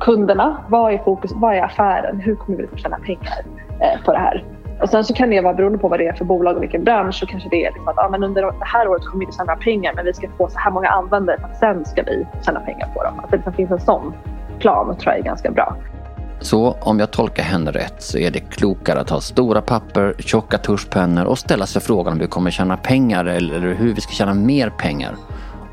kunderna. 0.00 0.64
Vad 0.68 0.94
är 0.94 0.98
fokus? 0.98 1.30
Vad 1.34 1.54
är 1.54 1.62
affären? 1.62 2.20
Hur 2.20 2.34
kommer 2.34 2.58
vi 2.58 2.64
att 2.72 2.80
tjäna 2.80 2.98
pengar 2.98 3.44
eh, 3.80 4.04
på 4.04 4.12
det 4.12 4.18
här? 4.18 4.44
Och 4.80 4.88
sen 4.88 5.04
så 5.04 5.14
kan 5.14 5.30
det 5.30 5.40
vara 5.40 5.54
beroende 5.54 5.78
på 5.78 5.88
vad 5.88 6.00
det 6.00 6.06
är 6.06 6.12
för 6.12 6.24
bolag 6.24 6.56
och 6.56 6.62
vilken 6.62 6.84
bransch 6.84 7.14
så 7.14 7.26
kanske 7.26 7.48
det 7.48 7.64
är 7.64 7.70
liksom 7.70 7.88
att 7.88 7.98
ah, 7.98 8.08
men 8.10 8.24
under 8.24 8.42
det 8.42 8.52
här 8.60 8.88
året 8.88 9.04
kommer 9.04 9.18
vi 9.18 9.24
inte 9.24 9.36
tjäna 9.36 9.56
pengar 9.56 9.92
men 9.96 10.04
vi 10.04 10.12
ska 10.12 10.28
få 10.38 10.48
så 10.48 10.58
här 10.58 10.70
många 10.70 10.88
användare 10.88 11.38
för 11.40 11.46
att 11.46 11.58
sen 11.58 11.84
ska 11.84 12.02
vi 12.02 12.26
tjäna 12.46 12.60
pengar 12.60 12.88
på 12.94 13.04
dem. 13.04 13.20
Att 13.20 13.30
det 13.30 13.36
liksom 13.36 13.52
finns 13.52 13.70
en 13.70 13.80
sån 13.80 14.14
plan 14.58 14.96
tror 14.96 15.12
jag 15.12 15.18
är 15.18 15.24
ganska 15.24 15.50
bra. 15.50 15.76
Så 16.40 16.76
om 16.80 17.00
jag 17.00 17.10
tolkar 17.10 17.42
henne 17.42 17.70
rätt 17.70 18.02
så 18.02 18.18
är 18.18 18.30
det 18.30 18.40
klokare 18.40 19.00
att 19.00 19.10
ha 19.10 19.20
stora 19.20 19.60
papper, 19.60 20.14
tjocka 20.18 20.58
tuschpennor 20.58 21.24
och 21.24 21.38
ställa 21.38 21.66
sig 21.66 21.82
frågan 21.82 22.12
om 22.12 22.18
vi 22.18 22.26
kommer 22.26 22.50
tjäna 22.50 22.76
pengar 22.76 23.24
eller 23.24 23.74
hur 23.74 23.94
vi 23.94 24.00
ska 24.00 24.12
tjäna 24.12 24.34
mer 24.34 24.70
pengar 24.70 25.14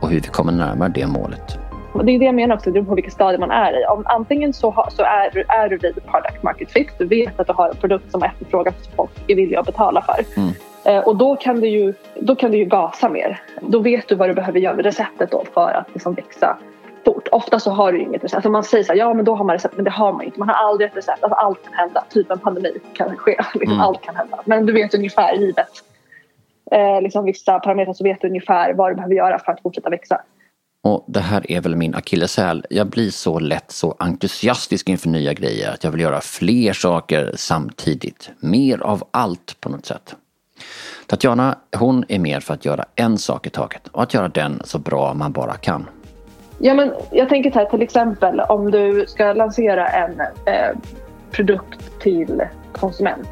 och 0.02 0.10
hur 0.10 0.22
vi 0.22 0.28
kommer 0.28 0.52
närmare 0.52 0.90
det 0.90 1.08
målet. 1.08 1.58
Det 1.94 2.12
är 2.12 2.20
det 2.20 2.26
jag 2.26 2.36
menar 2.36 2.56
också, 2.56 2.70
det 2.70 2.74
beror 2.74 2.86
på 2.86 2.96
vilket 2.96 3.14
stadie 3.14 3.38
man 3.38 3.52
är 3.52 3.82
i. 3.82 3.86
Om, 3.86 4.04
antingen 4.06 4.54
så, 4.54 4.70
ha, 4.70 4.90
så 4.90 5.04
är, 5.04 5.32
du, 5.34 5.44
är 5.48 5.70
du 5.70 5.78
vid 5.78 5.96
product 6.06 6.44
market 6.44 6.72
fit, 6.72 6.88
du 6.98 7.06
vet 7.06 7.40
att 7.40 7.48
du 7.48 7.54
har 7.54 7.70
en 7.70 7.76
produkt 7.76 8.12
som 8.12 8.24
efterfrågas 8.24 8.76
som 8.84 8.94
folk 8.96 9.12
är 9.28 9.36
villiga 9.36 9.60
att 9.60 9.66
betala 9.66 10.02
för. 10.02 10.40
Mm. 10.42 10.52
Eh, 10.86 11.08
och 11.08 11.16
då 11.16 11.36
kan, 11.36 11.62
du 11.62 11.68
ju, 11.68 11.94
då 12.20 12.36
kan 12.36 12.52
du 12.52 12.58
ju 12.58 12.66
gasa 12.66 13.10
mer. 13.10 13.42
Då 13.62 13.80
vet 13.80 14.08
du 14.08 14.16
vad 14.16 14.30
du 14.30 14.34
behöver 14.34 14.60
göra 14.60 14.76
med 14.76 14.86
receptet 14.86 15.32
då 15.32 15.44
för 15.54 15.72
att 15.72 15.88
liksom 15.94 16.14
växa 16.14 16.58
fort. 17.06 17.28
Ofta 17.32 17.60
så 17.60 17.72
har 17.72 17.92
du 17.92 18.02
inget 18.02 18.24
recept. 18.24 18.36
Alltså 18.36 18.50
man 18.50 18.64
säger 18.64 18.84
så 18.84 18.92
här, 18.92 19.00
ja 19.00 19.14
men 19.14 19.26
då 19.26 19.36
har 19.36 19.46
man 19.46 19.54
recept, 19.54 19.76
men 19.76 19.86
det 19.86 19.92
har 19.92 20.14
man 20.14 20.22
inte. 20.22 20.40
Man 20.40 20.50
har 20.50 20.56
aldrig 20.56 20.90
ett 20.90 20.98
recept. 20.98 21.24
Alltså 21.24 21.36
allt 21.36 21.64
kan 21.64 21.74
hända. 21.74 22.04
Typ 22.10 22.32
en 22.32 22.40
pandemi 22.40 22.74
kan 22.94 23.18
ske. 23.18 23.32
Liksom, 23.54 23.74
mm. 23.74 23.82
Allt 23.82 24.02
kan 24.02 24.16
hända. 24.16 24.40
Men 24.46 24.66
du 24.66 24.74
vet 24.74 24.94
ungefär 24.94 25.34
givet 25.34 25.84
eh, 26.72 27.02
liksom 27.02 27.26
vissa 27.26 27.60
parametrar 27.60 27.94
så 27.94 28.04
vet 28.04 28.22
du 28.22 28.28
ungefär 28.28 28.74
vad 28.74 28.92
du 28.92 28.96
behöver 28.96 29.16
göra 29.16 29.40
för 29.40 29.52
att 29.52 29.62
fortsätta 29.62 29.90
växa. 29.90 30.22
Och 30.84 31.06
det 31.08 31.20
här 31.20 31.52
är 31.52 31.62
väl 31.62 31.76
min 31.76 31.96
akilleshäl. 31.96 32.66
Jag 32.70 32.88
blir 32.88 33.10
så 33.10 33.40
lätt 33.40 33.72
så 33.72 33.96
entusiastisk 34.00 34.90
inför 34.90 35.10
nya 35.10 35.34
grejer 35.34 35.72
att 35.74 35.84
jag 35.84 35.92
vill 35.92 36.02
göra 36.02 36.22
fler 36.22 36.74
saker 36.74 37.34
samtidigt. 37.36 38.30
Mer 38.40 38.80
av 38.80 39.04
allt 39.12 39.58
på 39.60 39.70
något 39.70 39.86
sätt. 39.86 40.16
Tatjana, 41.08 41.58
hon 41.78 42.06
är 42.08 42.20
mer 42.20 42.40
för 42.40 42.54
att 42.54 42.66
göra 42.66 42.86
en 42.96 43.18
sak 43.18 43.48
i 43.48 43.50
taget 43.50 43.88
och 43.88 44.04
att 44.04 44.14
göra 44.14 44.28
den 44.28 44.62
så 44.66 44.80
bra 44.80 45.14
man 45.14 45.32
bara 45.32 45.54
kan. 45.54 45.86
Ja, 46.60 46.74
men 46.74 46.94
jag 47.12 47.30
tänker 47.30 47.52
här, 47.52 47.66
till 47.66 47.82
exempel 47.82 48.40
om 48.40 48.72
du 48.72 49.06
ska 49.08 49.34
lansera 49.34 49.88
en 49.88 50.20
eh, 50.20 50.78
produkt 51.32 52.02
till 52.02 52.42
konsument. 52.72 53.28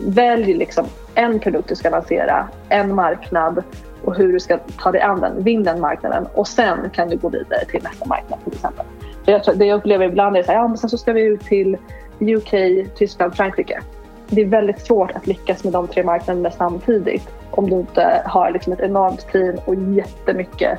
Välj 0.00 0.54
liksom 0.54 0.86
en 1.14 1.40
produkt 1.40 1.68
du 1.68 1.76
ska 1.76 1.90
lansera, 1.90 2.48
en 2.68 2.94
marknad 2.94 3.62
och 4.04 4.14
hur 4.14 4.32
du 4.32 4.40
ska 4.40 4.58
ta 4.78 4.92
dig 4.92 5.00
an 5.00 5.20
den, 5.20 5.44
vinn 5.44 5.64
den 5.64 5.80
marknaden 5.80 6.26
och 6.34 6.48
sen 6.48 6.90
kan 6.90 7.08
du 7.08 7.16
gå 7.16 7.28
vidare 7.28 7.64
till 7.64 7.82
nästa 7.82 8.06
marknad 8.06 8.38
till 8.44 8.52
exempel. 8.52 8.86
För 9.24 9.32
jag 9.32 9.44
tror, 9.44 9.54
det 9.54 9.66
jag 9.66 9.76
upplever 9.76 10.06
ibland 10.06 10.36
är 10.36 10.40
att 10.40 10.48
ja, 10.48 10.76
sen 10.76 10.90
så 10.90 10.98
ska 10.98 11.12
vi 11.12 11.22
ut 11.22 11.40
till 11.40 11.76
UK, 12.20 12.54
Tyskland, 12.94 13.36
Frankrike. 13.36 13.80
Det 14.28 14.40
är 14.40 14.46
väldigt 14.46 14.80
svårt 14.80 15.10
att 15.10 15.26
lyckas 15.26 15.64
med 15.64 15.72
de 15.72 15.88
tre 15.88 16.02
marknaderna 16.04 16.50
samtidigt 16.50 17.28
om 17.50 17.70
du 17.70 17.76
inte 17.76 18.22
har 18.24 18.50
liksom 18.50 18.72
ett 18.72 18.80
enormt 18.80 19.32
team 19.32 19.56
och 19.64 19.74
jättemycket 19.74 20.78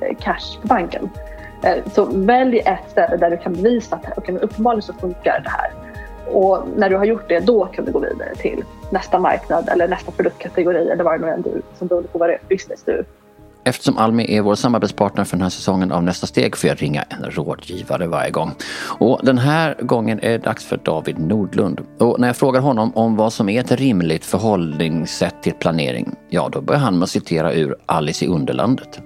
eh, 0.00 0.16
cash 0.20 0.60
på 0.62 0.68
banken. 0.68 1.10
Eh, 1.62 1.92
så 1.92 2.04
välj 2.04 2.58
ett 2.58 2.90
ställe 2.90 3.16
där 3.16 3.30
du 3.30 3.36
kan 3.36 3.52
bevisa 3.52 3.96
att 3.96 4.18
okay, 4.18 4.36
uppenbarligen 4.36 4.82
så 4.82 4.92
funkar 4.92 5.40
det 5.44 5.50
här. 5.50 5.87
Och 6.32 6.64
när 6.76 6.90
du 6.90 6.96
har 6.96 7.04
gjort 7.04 7.28
det, 7.28 7.40
då 7.40 7.66
kan 7.66 7.84
du 7.84 7.92
gå 7.92 7.98
vidare 7.98 8.34
till 8.34 8.64
nästa 8.92 9.18
marknad 9.18 9.68
eller 9.68 9.88
nästa 9.88 10.12
produktkategori 10.12 10.88
eller 10.88 11.04
vad 11.04 11.20
det 11.20 11.26
nu 11.26 11.32
är 11.32 11.38
du, 11.38 11.62
som 11.78 11.88
beroende 11.88 12.08
på 12.08 12.18
vad 12.18 12.28
det 12.28 12.34
är 12.34 12.40
business 12.48 12.82
du 12.82 13.04
Eftersom 13.68 13.98
Almi 13.98 14.36
är 14.36 14.42
vår 14.42 14.54
samarbetspartner 14.54 15.24
för 15.24 15.36
den 15.36 15.42
här 15.42 15.50
säsongen 15.50 15.92
av 15.92 16.02
Nästa 16.02 16.26
steg 16.26 16.56
får 16.56 16.68
jag 16.68 16.82
ringa 16.82 17.02
en 17.02 17.30
rådgivare 17.30 18.06
varje 18.06 18.30
gång. 18.30 18.50
Och 18.98 19.20
den 19.22 19.38
här 19.38 19.76
gången 19.80 20.18
är 20.22 20.30
det 20.30 20.38
dags 20.38 20.66
för 20.66 20.76
David 20.76 21.18
Nordlund. 21.18 21.80
Och 21.98 22.20
när 22.20 22.28
jag 22.28 22.36
frågar 22.36 22.60
honom 22.60 22.92
om 22.96 23.16
vad 23.16 23.32
som 23.32 23.48
är 23.48 23.60
ett 23.60 23.72
rimligt 23.72 24.24
förhållningssätt 24.24 25.42
till 25.42 25.54
planering, 25.54 26.16
ja 26.28 26.48
då 26.52 26.60
börjar 26.60 26.80
han 26.80 26.94
med 26.94 27.02
att 27.02 27.10
citera 27.10 27.52
ur 27.52 27.76
Alice 27.86 28.24
i 28.24 28.28
Underlandet. 28.28 29.00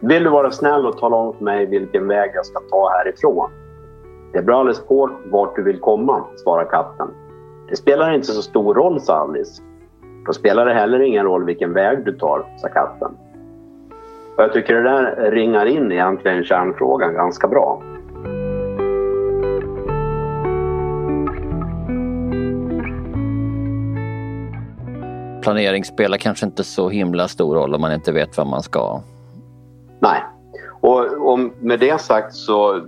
Vill 0.00 0.24
du 0.24 0.30
vara 0.30 0.50
snäll 0.50 0.86
och 0.86 0.98
tala 0.98 1.16
om 1.16 1.34
för 1.36 1.44
mig 1.44 1.66
vilken 1.66 2.08
väg 2.08 2.30
jag 2.34 2.46
ska 2.46 2.60
ta 2.70 2.90
härifrån? 2.90 3.50
Det 4.32 4.42
beror 4.42 4.58
alldeles 4.60 4.86
på 4.86 5.10
vart 5.24 5.56
du 5.56 5.62
vill 5.62 5.80
komma, 5.80 6.24
svarar 6.36 6.64
katten. 6.64 7.08
Det 7.68 7.76
spelar 7.76 8.14
inte 8.14 8.26
så 8.26 8.42
stor 8.42 8.74
roll, 8.74 9.00
sa 9.00 9.14
Alice. 9.14 9.62
Då 10.26 10.32
spelar 10.32 10.66
det 10.66 10.74
heller 10.74 11.00
ingen 11.00 11.24
roll 11.24 11.44
vilken 11.44 11.72
väg 11.72 12.04
du 12.04 12.12
tar, 12.12 12.46
sa 12.56 12.68
katten. 12.68 13.10
Och 14.36 14.42
jag 14.42 14.52
tycker 14.52 14.74
det 14.74 14.82
där 14.82 15.30
ringar 15.30 15.66
in 15.66 15.92
egentligen 15.92 16.44
kärnfrågan 16.44 17.14
ganska 17.14 17.48
bra. 17.48 17.82
Planering 25.42 25.84
spelar 25.84 26.18
kanske 26.18 26.46
inte 26.46 26.64
så 26.64 26.88
himla 26.88 27.28
stor 27.28 27.54
roll 27.54 27.74
om 27.74 27.80
man 27.80 27.92
inte 27.92 28.12
vet 28.12 28.36
vad 28.36 28.46
man 28.46 28.62
ska. 28.62 29.00
Med 31.60 31.80
det 31.80 32.00
sagt 32.00 32.34
så 32.34 32.80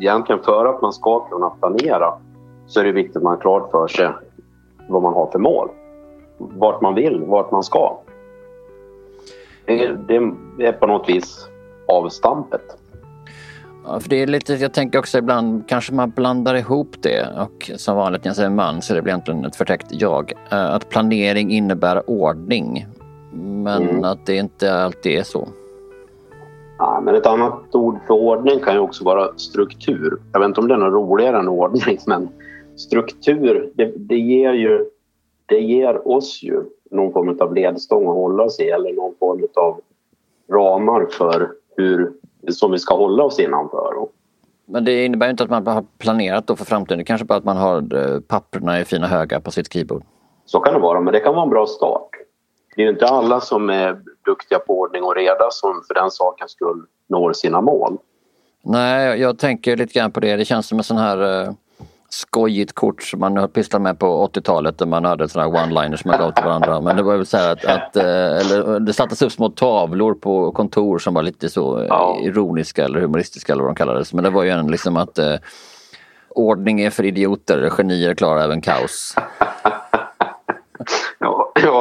egentligen 0.00 0.42
för 0.42 0.66
att 0.66 0.82
man 0.82 0.92
ska 0.92 1.20
kunna 1.20 1.50
planera 1.50 2.14
så 2.66 2.80
är 2.80 2.84
det 2.84 2.92
viktigt 2.92 3.16
att 3.16 3.22
man 3.22 3.32
har 3.32 3.40
klart 3.40 3.70
för 3.70 3.88
sig 3.88 4.08
vad 4.88 5.02
man 5.02 5.14
har 5.14 5.26
för 5.26 5.38
mål. 5.38 5.68
Vart 6.38 6.80
man 6.80 6.94
vill, 6.94 7.24
vart 7.26 7.50
man 7.50 7.62
ska. 7.62 7.98
Det, 9.66 10.16
är 10.58 10.72
på 10.72 10.86
något 10.86 11.08
vis 11.08 11.48
avstampet. 11.88 12.78
Ja, 13.84 14.00
för 14.00 14.08
det 14.08 14.22
är 14.22 14.26
lite, 14.26 14.54
jag 14.54 14.72
tänker 14.72 14.98
också 14.98 15.18
ibland 15.18 15.68
kanske 15.68 15.92
man 15.92 16.10
blandar 16.10 16.54
ihop 16.54 16.96
det 17.02 17.28
och 17.38 17.70
som 17.76 17.96
vanligt 17.96 18.24
när 18.24 18.28
jag 18.28 18.36
säger 18.36 18.50
man 18.50 18.82
så 18.82 18.94
det 18.94 19.02
blir 19.02 19.12
egentligen 19.12 19.44
ett 19.44 19.56
förtäckt 19.56 19.86
jag. 19.90 20.32
Eh, 20.50 20.74
att 20.74 20.88
planering 20.88 21.50
innebär 21.50 22.10
ordning. 22.10 22.86
Men 23.32 23.88
mm. 23.88 24.04
att 24.04 24.26
det 24.26 24.36
inte 24.36 24.74
alltid 24.74 25.18
är 25.18 25.22
så. 25.22 25.48
Ja, 26.78 27.00
men 27.00 27.14
ett 27.14 27.26
annat 27.26 27.74
ord 27.74 27.98
för 28.06 28.14
ordning 28.14 28.60
kan 28.60 28.74
ju 28.74 28.80
också 28.80 29.04
vara 29.04 29.38
struktur. 29.38 30.18
Jag 30.32 30.40
vet 30.40 30.46
inte 30.48 30.60
om 30.60 30.68
det 30.68 30.74
är 30.74 30.78
något 30.78 30.92
roligare 30.92 31.38
än 31.38 31.48
ordning 31.48 31.98
men 32.06 32.28
struktur 32.76 33.72
det, 33.74 33.92
det 33.96 34.18
ger 34.18 34.52
ju 34.52 34.90
det 35.46 35.60
ger 35.60 36.08
oss 36.08 36.42
ju 36.42 36.64
någon 36.90 37.12
form 37.12 37.38
av 37.40 37.54
ledstång 37.54 38.02
att 38.02 38.14
hålla 38.14 38.42
oss 38.42 38.60
i 38.60 38.68
eller 38.68 38.92
någon 38.92 39.14
form 39.18 39.46
av 39.56 39.80
ramar 40.52 41.06
för 41.10 41.50
hur, 41.76 42.12
som 42.48 42.72
vi 42.72 42.78
ska 42.78 42.96
hålla 42.96 43.24
oss 43.24 43.38
innanför. 43.40 44.08
Men 44.66 44.84
det 44.84 45.04
innebär 45.04 45.30
inte 45.30 45.44
att 45.44 45.50
man 45.50 45.66
har 45.66 45.84
planerat 45.98 46.46
då 46.46 46.56
för 46.56 46.64
framtiden. 46.64 46.98
Det 46.98 47.04
kanske 47.04 47.24
bara 47.24 47.38
att 47.38 47.44
man 47.44 47.56
har 47.56 47.96
eh, 47.96 48.20
papperna 48.20 48.80
i 48.80 48.84
fina 48.84 49.06
högar 49.06 49.40
på 49.40 49.50
sitt 49.50 49.66
skrivbord. 49.66 50.02
Så 50.44 50.60
kan 50.60 50.74
det 50.74 50.80
vara, 50.80 51.00
men 51.00 51.12
det 51.12 51.20
kan 51.20 51.34
vara 51.34 51.42
en 51.42 51.50
bra 51.50 51.66
start. 51.66 52.10
Det 52.76 52.82
är 52.82 52.86
ju 52.86 52.92
inte 52.92 53.06
alla 53.06 53.40
som 53.40 53.70
är 53.70 54.00
duktiga 54.28 54.58
på 54.58 54.78
ordning 54.80 55.02
och 55.02 55.16
reda 55.16 55.50
som 55.50 55.82
för 55.86 55.94
den 55.94 56.10
sakens 56.10 56.50
skull 56.50 56.86
når 57.08 57.32
sina 57.32 57.60
mål. 57.60 57.98
Nej, 58.62 59.20
jag 59.20 59.38
tänker 59.38 59.76
lite 59.76 59.98
grann 59.98 60.12
på 60.12 60.20
det. 60.20 60.36
Det 60.36 60.44
känns 60.44 60.66
som 60.66 60.78
en 60.78 60.84
sån 60.84 60.96
här 60.96 61.46
eh, 61.46 61.52
skojigt 62.08 62.72
kort 62.72 63.02
som 63.02 63.20
man 63.20 63.36
har 63.36 63.48
pysslat 63.48 63.82
med 63.82 63.98
på 63.98 64.28
80-talet 64.28 64.78
där 64.78 64.86
man 64.86 65.04
hade 65.04 65.28
sådana 65.28 65.58
one-liners 65.58 65.96
som 65.96 66.10
man 66.10 66.20
gav 66.20 66.32
till 66.32 66.44
varandra. 66.44 66.80
Men 66.80 66.96
det 66.96 67.02
var 67.02 67.16
väl 67.16 67.26
så 67.26 67.36
här 67.36 67.52
att, 67.52 67.64
att 67.64 67.96
eh, 67.96 68.04
eller, 68.04 68.80
det 68.80 68.92
sattes 68.92 69.22
upp 69.22 69.32
små 69.32 69.48
tavlor 69.48 70.14
på 70.14 70.52
kontor 70.52 70.98
som 70.98 71.14
var 71.14 71.22
lite 71.22 71.48
så 71.48 71.86
ja. 71.88 72.18
ironiska 72.22 72.84
eller 72.84 73.00
humoristiska 73.00 73.52
eller 73.52 73.62
vad 73.62 73.70
de 73.70 73.76
kallades. 73.76 74.12
Men 74.12 74.24
det 74.24 74.30
var 74.30 74.42
ju 74.42 74.50
en 74.50 74.70
liksom 74.70 74.96
att 74.96 75.18
eh, 75.18 75.34
ordning 76.30 76.80
är 76.80 76.90
för 76.90 77.04
idioter, 77.04 77.70
genier 77.70 78.14
klarar 78.14 78.44
även 78.44 78.60
kaos. 78.60 79.14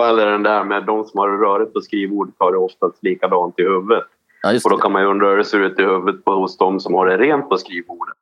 Eller 0.09 0.25
den 0.25 0.43
där 0.43 0.63
med 0.63 0.85
de 0.85 1.05
som 1.05 1.19
har 1.19 1.29
rörigt 1.29 1.73
på 1.73 1.81
skrivbordet 1.81 2.35
har 2.37 2.51
det 2.51 2.57
oftast 2.57 3.03
likadant 3.03 3.59
i 3.59 3.63
huvudet. 3.63 4.03
Ja, 4.41 4.59
och 4.63 4.69
då 4.69 4.77
kan 4.77 4.91
man 4.91 5.01
ju 5.01 5.07
undra 5.07 5.29
hur 5.29 5.37
det 5.37 5.45
ser 5.45 5.59
ut 5.59 5.79
i 5.79 5.83
huvudet 5.83 6.25
på, 6.25 6.31
hos 6.31 6.57
de 6.57 6.79
som 6.79 6.93
har 6.93 7.05
det 7.07 7.17
rent 7.17 7.49
på 7.49 7.57
skrivbordet. 7.57 8.15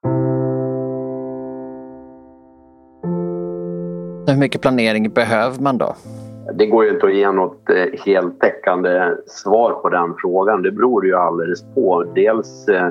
Hur 4.28 4.40
mycket 4.40 4.62
planering 4.62 5.10
behöver 5.10 5.62
man 5.62 5.78
då? 5.78 5.96
Det 6.54 6.66
går 6.66 6.86
ju 6.86 6.90
inte 6.92 7.06
att 7.06 7.16
ge 7.16 7.32
något 7.32 7.70
eh, 7.70 8.00
heltäckande 8.06 9.16
svar 9.28 9.72
på 9.72 9.90
den 9.90 10.14
frågan. 10.18 10.62
Det 10.62 10.72
beror 10.72 11.06
ju 11.06 11.16
alldeles 11.16 11.64
på 11.76 12.04
dels 12.16 12.68
eh, 12.68 12.90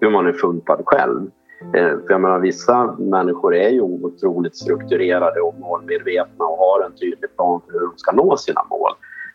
hur 0.00 0.10
man 0.10 0.26
är 0.26 0.32
funtad 0.32 0.82
själv. 0.84 1.30
Eh, 1.74 1.90
för 1.90 2.06
jag 2.08 2.20
menar, 2.20 2.38
vissa 2.38 2.96
människor 2.98 3.54
är 3.54 3.68
ju 3.68 3.80
otroligt 3.80 4.56
strukturerade 4.56 5.40
och 5.40 5.54
målmedvetna 5.60 6.44
och 6.44 6.58
har 6.58 6.84
en 6.86 6.92
tydlig 6.92 7.36
plan 7.36 7.60
för 7.66 7.72
hur 7.72 7.80
de 7.80 7.92
ska 7.96 8.12
nå 8.12 8.36
sina 8.36 8.64
mål. 8.70 8.92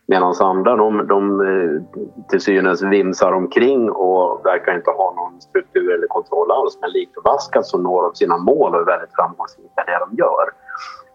Medan 0.09 0.33
andra 0.39 0.75
de, 0.75 1.07
de 1.07 1.41
eh, 1.41 2.01
till 2.29 2.41
synes 2.41 2.81
vimsar 2.81 3.31
omkring 3.31 3.91
och 3.91 4.45
verkar 4.45 4.75
inte 4.75 4.91
ha 4.91 5.13
någon 5.15 5.41
struktur 5.41 5.93
eller 5.93 6.07
kontroll 6.07 6.51
alls. 6.51 6.77
Men 6.81 6.91
likt 6.91 7.13
förbaskat 7.13 7.65
så 7.65 7.77
når 7.77 8.03
de 8.03 8.15
sina 8.15 8.37
mål 8.37 8.75
och 8.75 8.81
är 8.81 8.85
väldigt 8.85 9.15
framgångsrika 9.15 9.81
i 9.81 9.91
det 9.91 10.05
de 10.09 10.15
gör. 10.17 10.49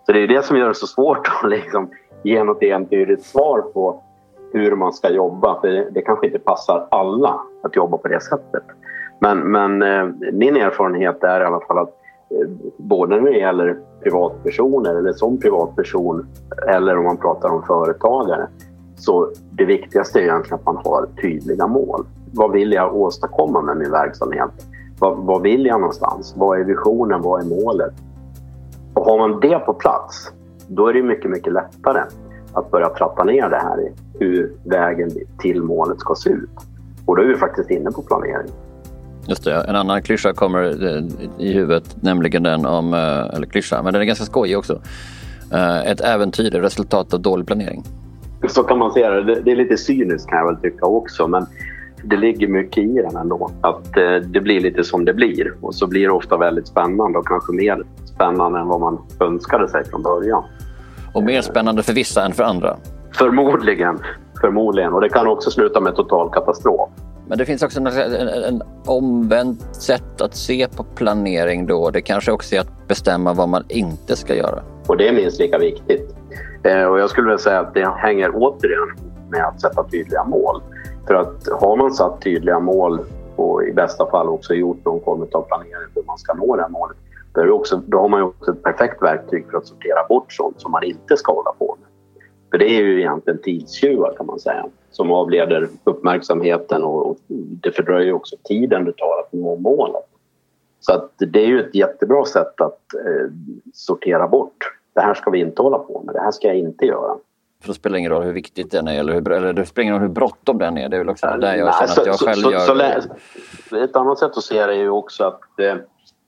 Så 0.06 0.12
det 0.12 0.18
är 0.18 0.28
det 0.28 0.44
som 0.44 0.56
gör 0.56 0.68
det 0.68 0.74
så 0.74 0.86
svårt 0.86 1.28
att 1.42 1.50
liksom 1.50 1.90
ge 2.22 2.44
något 2.44 2.62
entydigt 2.62 3.24
svar 3.24 3.60
på 3.60 4.02
hur 4.52 4.76
man 4.76 4.92
ska 4.92 5.10
jobba. 5.10 5.60
För 5.60 5.68
det 5.90 6.02
kanske 6.02 6.26
inte 6.26 6.38
passar 6.38 6.88
alla 6.90 7.40
att 7.62 7.76
jobba 7.76 7.98
på 7.98 8.08
det 8.08 8.20
sättet. 8.20 8.64
Men, 9.22 9.38
men 9.38 9.82
eh, 9.82 10.14
min 10.32 10.56
erfarenhet 10.56 11.24
är 11.24 11.40
i 11.40 11.44
alla 11.44 11.60
fall 11.60 11.78
att 11.78 11.88
eh, 12.30 12.48
både 12.76 13.20
när 13.20 13.30
det 13.30 13.38
gäller 13.38 13.78
privatpersoner 14.02 14.94
eller 14.94 15.12
som 15.12 15.38
privatperson 15.38 16.26
eller 16.68 16.98
om 16.98 17.04
man 17.04 17.16
pratar 17.16 17.48
om 17.48 17.62
företagare 17.62 18.46
så 18.96 19.30
det 19.50 19.64
viktigaste 19.64 20.18
är 20.18 20.22
egentligen 20.22 20.58
att 20.58 20.66
man 20.66 20.76
har 20.76 21.06
tydliga 21.22 21.66
mål. 21.66 22.04
Vad 22.32 22.52
vill 22.52 22.72
jag 22.72 22.96
åstadkomma 22.96 23.62
med 23.62 23.76
min 23.76 23.90
verksamhet? 23.90 24.50
Vad, 24.98 25.16
vad 25.16 25.42
vill 25.42 25.66
jag 25.66 25.80
någonstans? 25.80 26.34
Vad 26.36 26.60
är 26.60 26.64
visionen? 26.64 27.22
Vad 27.22 27.40
är 27.40 27.64
målet? 27.64 27.94
Och 28.94 29.04
har 29.04 29.18
man 29.18 29.40
det 29.40 29.58
på 29.58 29.74
plats, 29.74 30.32
då 30.68 30.86
är 30.86 30.92
det 30.92 31.02
mycket, 31.02 31.30
mycket 31.30 31.52
lättare 31.52 32.02
att 32.52 32.70
börja 32.70 32.88
trappa 32.88 33.24
ner 33.24 33.48
det 33.48 33.56
här 33.56 33.80
i 33.80 33.92
hur 34.18 34.52
vägen 34.64 35.10
till 35.38 35.62
målet 35.62 36.00
ska 36.00 36.14
se 36.14 36.30
ut. 36.30 36.50
Och 37.06 37.16
då 37.16 37.22
är 37.22 37.26
vi 37.26 37.36
faktiskt 37.36 37.70
inne 37.70 37.90
på 37.90 38.02
planering. 38.02 38.52
Just 39.28 39.44
det, 39.44 39.64
en 39.68 39.76
annan 39.76 40.02
klyscha 40.02 40.32
kommer 40.32 40.62
eh, 40.62 41.02
i 41.38 41.52
huvudet, 41.52 41.96
nämligen 42.00 42.42
den 42.42 42.66
om, 42.66 42.94
eh, 42.94 43.34
eller 43.34 43.46
klyscha, 43.46 43.82
men 43.82 43.92
den 43.92 44.02
är 44.02 44.06
ganska 44.06 44.24
skojig 44.24 44.58
också. 44.58 44.80
Eh, 45.52 45.86
ett 45.86 46.00
äventyr 46.00 46.54
är 46.54 46.60
resultat 46.60 47.14
av 47.14 47.20
dålig 47.20 47.46
planering. 47.46 47.82
Så 48.48 48.62
kan 48.62 48.78
man 48.78 48.92
se 48.92 49.08
det. 49.08 49.40
Det 49.40 49.52
är 49.52 49.56
lite 49.56 49.76
cyniskt 49.76 50.28
kan 50.28 50.38
jag 50.38 50.46
väl 50.46 50.56
tycka 50.56 50.86
också, 50.86 51.28
men 51.28 51.46
det 52.04 52.16
ligger 52.16 52.48
mycket 52.48 52.84
i 52.84 52.92
den 52.92 53.16
ändå. 53.16 53.50
Att 53.60 53.92
det 54.32 54.40
blir 54.40 54.60
lite 54.60 54.84
som 54.84 55.04
det 55.04 55.14
blir 55.14 55.54
och 55.60 55.74
så 55.74 55.86
blir 55.86 56.02
det 56.02 56.12
ofta 56.12 56.36
väldigt 56.36 56.68
spännande 56.68 57.18
och 57.18 57.26
kanske 57.26 57.52
mer 57.52 57.82
spännande 58.04 58.60
än 58.60 58.68
vad 58.68 58.80
man 58.80 58.98
önskade 59.20 59.68
sig 59.68 59.84
från 59.84 60.02
början. 60.02 60.44
Och 61.14 61.22
mer 61.22 61.40
spännande 61.40 61.82
för 61.82 61.92
vissa 61.92 62.24
än 62.24 62.32
för 62.32 62.44
andra? 62.44 62.76
Förmodligen. 63.12 63.98
Förmodligen. 64.40 64.92
Och 64.92 65.00
det 65.00 65.08
kan 65.08 65.26
också 65.26 65.50
sluta 65.50 65.80
med 65.80 65.94
total 65.94 66.30
katastrof. 66.30 66.90
Men 67.28 67.38
det 67.38 67.44
finns 67.44 67.62
också 67.62 67.80
en, 67.80 67.86
en, 67.86 68.28
en 68.28 68.62
omvänt 68.86 69.74
sätt 69.74 70.20
att 70.20 70.34
se 70.34 70.68
på 70.76 70.84
planering 70.84 71.66
då. 71.66 71.90
Det 71.90 72.00
kanske 72.00 72.32
också 72.32 72.54
är 72.54 72.60
att 72.60 72.88
bestämma 72.88 73.32
vad 73.32 73.48
man 73.48 73.64
inte 73.68 74.16
ska 74.16 74.34
göra. 74.34 74.62
Och 74.86 74.96
det 74.96 75.08
är 75.08 75.12
minst 75.12 75.40
lika 75.40 75.58
viktigt. 75.58 76.14
Eh, 76.62 76.84
och 76.84 77.00
jag 77.00 77.10
skulle 77.10 77.26
vilja 77.26 77.38
säga 77.38 77.60
att 77.60 77.74
det 77.74 77.88
hänger 77.96 78.30
återigen 78.34 78.88
med 79.30 79.44
att 79.44 79.60
sätta 79.60 79.84
tydliga 79.84 80.24
mål. 80.24 80.62
För 81.06 81.14
att 81.14 81.48
har 81.60 81.76
man 81.76 81.92
satt 81.92 82.22
tydliga 82.22 82.60
mål 82.60 83.00
och 83.36 83.62
i 83.62 83.72
bästa 83.72 84.10
fall 84.10 84.28
också 84.28 84.54
gjort 84.54 84.84
någon 84.84 85.04
form 85.04 85.22
av 85.32 85.42
planering 85.42 85.88
för 85.94 86.00
hur 86.00 86.06
man 86.06 86.18
ska 86.18 86.34
nå 86.34 86.56
det 86.56 86.62
här 86.62 86.68
målet 86.68 86.96
då, 87.32 87.52
också, 87.52 87.82
då 87.86 87.98
har 87.98 88.08
man 88.08 88.20
ju 88.20 88.26
också 88.26 88.50
ett 88.50 88.62
perfekt 88.62 89.02
verktyg 89.02 89.46
för 89.50 89.58
att 89.58 89.66
sortera 89.66 90.06
bort 90.08 90.32
sånt 90.32 90.60
som 90.60 90.72
man 90.72 90.84
inte 90.84 91.16
ska 91.16 91.32
hålla 91.32 91.52
på 91.52 91.76
med. 91.80 91.88
För 92.52 92.58
det 92.58 92.64
är 92.64 92.82
ju 92.82 93.00
egentligen 93.00 93.38
tidstjuvar 93.42 94.14
kan 94.16 94.26
man 94.26 94.40
säga 94.40 94.66
som 94.90 95.12
avleder 95.12 95.68
uppmärksamheten 95.84 96.82
och 96.84 97.18
det 97.62 97.72
fördröjer 97.72 98.12
också 98.12 98.36
tiden 98.44 98.84
det 98.84 98.92
tar 98.92 99.20
att 99.20 99.32
nå 99.32 99.56
målet. 99.56 100.04
Så 100.80 100.92
att 100.92 101.12
det 101.18 101.40
är 101.44 101.46
ju 101.46 101.60
ett 101.60 101.74
jättebra 101.74 102.24
sätt 102.24 102.60
att 102.60 102.94
eh, 102.94 103.30
sortera 103.72 104.28
bort. 104.28 104.78
Det 104.94 105.00
här 105.00 105.14
ska 105.14 105.30
vi 105.30 105.40
inte 105.40 105.62
hålla 105.62 105.78
på 105.78 106.02
med, 106.06 106.14
det 106.14 106.20
här 106.20 106.30
ska 106.30 106.48
jag 106.48 106.56
inte 106.56 106.86
göra. 106.86 107.16
För 107.60 107.68
det 107.68 107.74
spelar 107.74 107.98
ingen 107.98 108.12
roll 108.12 108.22
hur 108.22 108.32
viktigt 108.32 108.70
den 108.70 108.88
är 108.88 109.00
eller, 109.00 109.12
hur, 109.12 109.32
eller 109.32 109.52
det 109.52 109.66
spelar 109.66 109.82
ingen 109.82 109.94
roll 109.94 110.02
hur 110.02 110.14
bråttom 110.14 110.58
den 110.58 110.78
är. 110.78 110.88
Det 110.88 110.96
är 110.96 110.98
väl 110.98 111.08
också 111.08 111.26
där 111.26 111.56
jag 111.56 111.74
känner 111.74 112.00
att 112.00 112.06
jag 112.06 112.14
själv 112.14 112.42
så, 112.42 112.52
gör... 112.52 113.00
Så, 113.68 113.76
ett 113.76 113.96
annat 113.96 114.18
sätt 114.18 114.36
att 114.36 114.44
se 114.44 114.66
det 114.66 114.72
är 114.72 114.78
ju 114.78 114.90
också 114.90 115.24
att 115.24 115.60
eh, 115.60 115.76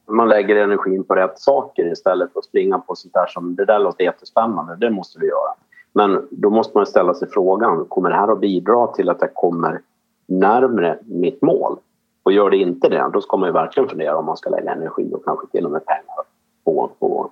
man 0.08 0.28
lägger 0.28 0.56
energin 0.56 1.04
på 1.04 1.14
rätt 1.14 1.38
saker 1.38 1.92
istället 1.92 2.32
för 2.32 2.38
att 2.38 2.44
springa 2.44 2.78
på 2.78 2.94
sånt 2.94 3.14
där 3.14 3.26
som 3.26 3.54
det 3.54 3.64
där 3.64 3.78
låter 3.78 4.04
jättespännande, 4.04 4.76
det 4.76 4.90
måste 4.90 5.18
vi 5.18 5.26
göra. 5.26 5.54
Men 5.94 6.28
då 6.30 6.50
måste 6.50 6.78
man 6.78 6.86
ställa 6.86 7.14
sig 7.14 7.28
frågan, 7.30 7.84
kommer 7.88 8.10
det 8.10 8.16
här 8.16 8.32
att 8.32 8.40
bidra 8.40 8.86
till 8.86 9.08
att 9.08 9.18
jag 9.20 9.34
kommer 9.34 9.80
närmre 10.26 10.98
mitt 11.04 11.42
mål? 11.42 11.76
Och 12.22 12.32
gör 12.32 12.50
det 12.50 12.56
inte 12.56 12.88
det, 12.88 13.10
då 13.12 13.20
ska 13.20 13.36
man 13.36 13.48
ju 13.48 13.52
verkligen 13.52 13.88
fundera 13.88 14.16
om 14.16 14.26
man 14.26 14.36
ska 14.36 14.50
lägga 14.50 14.72
energi 14.72 15.10
och 15.12 15.24
kanske 15.24 15.46
till 15.46 15.64
och 15.64 15.70
med 15.70 15.86
pengar 15.86 16.24
på, 16.64 16.90
på 16.98 17.30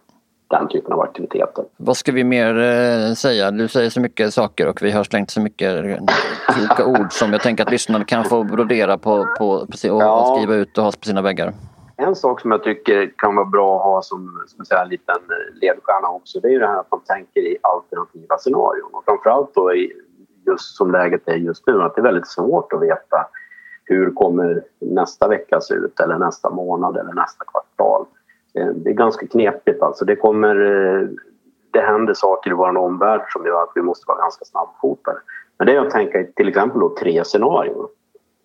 den 0.48 0.68
typen 0.68 0.92
av 0.92 1.00
aktiviteter. 1.00 1.64
Vad 1.76 1.96
ska 1.96 2.12
vi 2.12 2.24
mer 2.24 2.58
eh, 2.58 3.14
säga? 3.14 3.50
Du 3.50 3.68
säger 3.68 3.90
så 3.90 4.00
mycket 4.00 4.34
saker 4.34 4.68
och 4.68 4.82
vi 4.82 4.90
har 4.90 5.04
slängt 5.04 5.30
så 5.30 5.40
mycket 5.40 5.98
kloka 6.48 6.86
ord 6.86 7.12
som 7.12 7.32
jag 7.32 7.42
tänker 7.42 7.64
att 7.64 7.70
lyssnarna 7.70 8.04
kan 8.04 8.24
få 8.24 8.44
brodera 8.44 8.98
på, 8.98 9.26
på 9.38 9.48
och 9.48 9.66
ja. 9.82 10.36
skriva 10.36 10.54
ut 10.54 10.78
och 10.78 10.84
ha 10.84 10.92
på 10.92 11.06
sina 11.06 11.22
väggar. 11.22 11.52
En 12.02 12.16
sak 12.16 12.40
som 12.40 12.50
jag 12.50 12.62
tycker 12.62 13.12
kan 13.16 13.36
vara 13.36 13.46
bra 13.46 13.76
att 13.76 13.84
ha 13.84 14.02
som, 14.02 14.44
som 14.46 14.64
säga, 14.64 14.82
en 14.82 14.88
liten 14.88 15.16
eh, 15.16 15.54
ledstjärna 15.60 16.08
också 16.08 16.40
det 16.40 16.48
är 16.48 16.52
ju 16.52 16.58
det 16.58 16.66
här 16.66 16.80
att 16.80 16.90
man 16.90 17.00
tänker 17.00 17.40
i 17.40 17.56
alternativa 17.60 18.38
scenarion. 18.38 18.90
Och 18.92 19.04
framförallt 19.04 19.54
då 19.54 19.74
i, 19.74 19.92
just 20.46 20.76
som 20.76 20.90
läget 20.90 21.28
är 21.28 21.34
just 21.34 21.66
nu 21.66 21.82
att 21.82 21.94
det 21.94 22.00
är 22.00 22.02
väldigt 22.02 22.28
svårt 22.28 22.72
att 22.72 22.82
veta 22.82 23.26
hur 23.84 24.10
kommer 24.10 24.64
nästa 24.78 25.28
vecka 25.28 25.60
se 25.60 25.74
ut 25.74 26.00
eller 26.00 26.18
nästa 26.18 26.50
månad 26.50 26.96
eller 26.96 27.12
nästa 27.12 27.44
kvartal. 27.44 28.06
Eh, 28.54 28.66
det 28.66 28.90
är 28.90 28.94
ganska 28.94 29.26
knepigt 29.26 29.82
alltså. 29.82 30.04
Det 30.04 30.16
kommer... 30.16 30.56
Eh, 30.56 31.08
det 31.70 31.80
händer 31.80 32.14
saker 32.14 32.50
i 32.50 32.54
vår 32.54 32.76
omvärld 32.76 33.22
som 33.28 33.46
gör 33.46 33.62
att 33.62 33.72
vi 33.74 33.82
måste 33.82 34.04
vara 34.08 34.18
ganska 34.18 34.44
snabbfotade. 34.44 35.18
Men 35.58 35.66
det 35.66 35.76
är 35.76 35.80
att 35.80 35.90
tänka 35.90 36.24
till 36.36 36.48
exempel 36.48 36.80
då 36.80 36.96
tre 37.00 37.24
scenarion. 37.24 37.88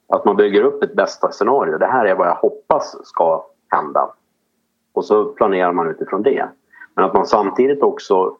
Att 0.08 0.26
man 0.26 0.36
bygger 0.36 0.64
upp 0.64 0.84
ett 0.84 0.96
bästa 0.96 1.32
scenario. 1.32 1.78
Det 1.78 1.86
här 1.86 2.06
är 2.06 2.16
vad 2.16 2.28
jag 2.28 2.36
hoppas 2.36 3.08
ska 3.08 3.46
hända. 3.70 4.10
Och 4.94 5.06
så 5.06 5.26
planerar 5.26 5.72
man 5.72 5.90
utifrån 5.90 6.24
det. 6.24 6.50
Men 6.96 7.06
att 7.06 7.14
man 7.14 7.26
samtidigt 7.26 7.84
också 7.84 8.38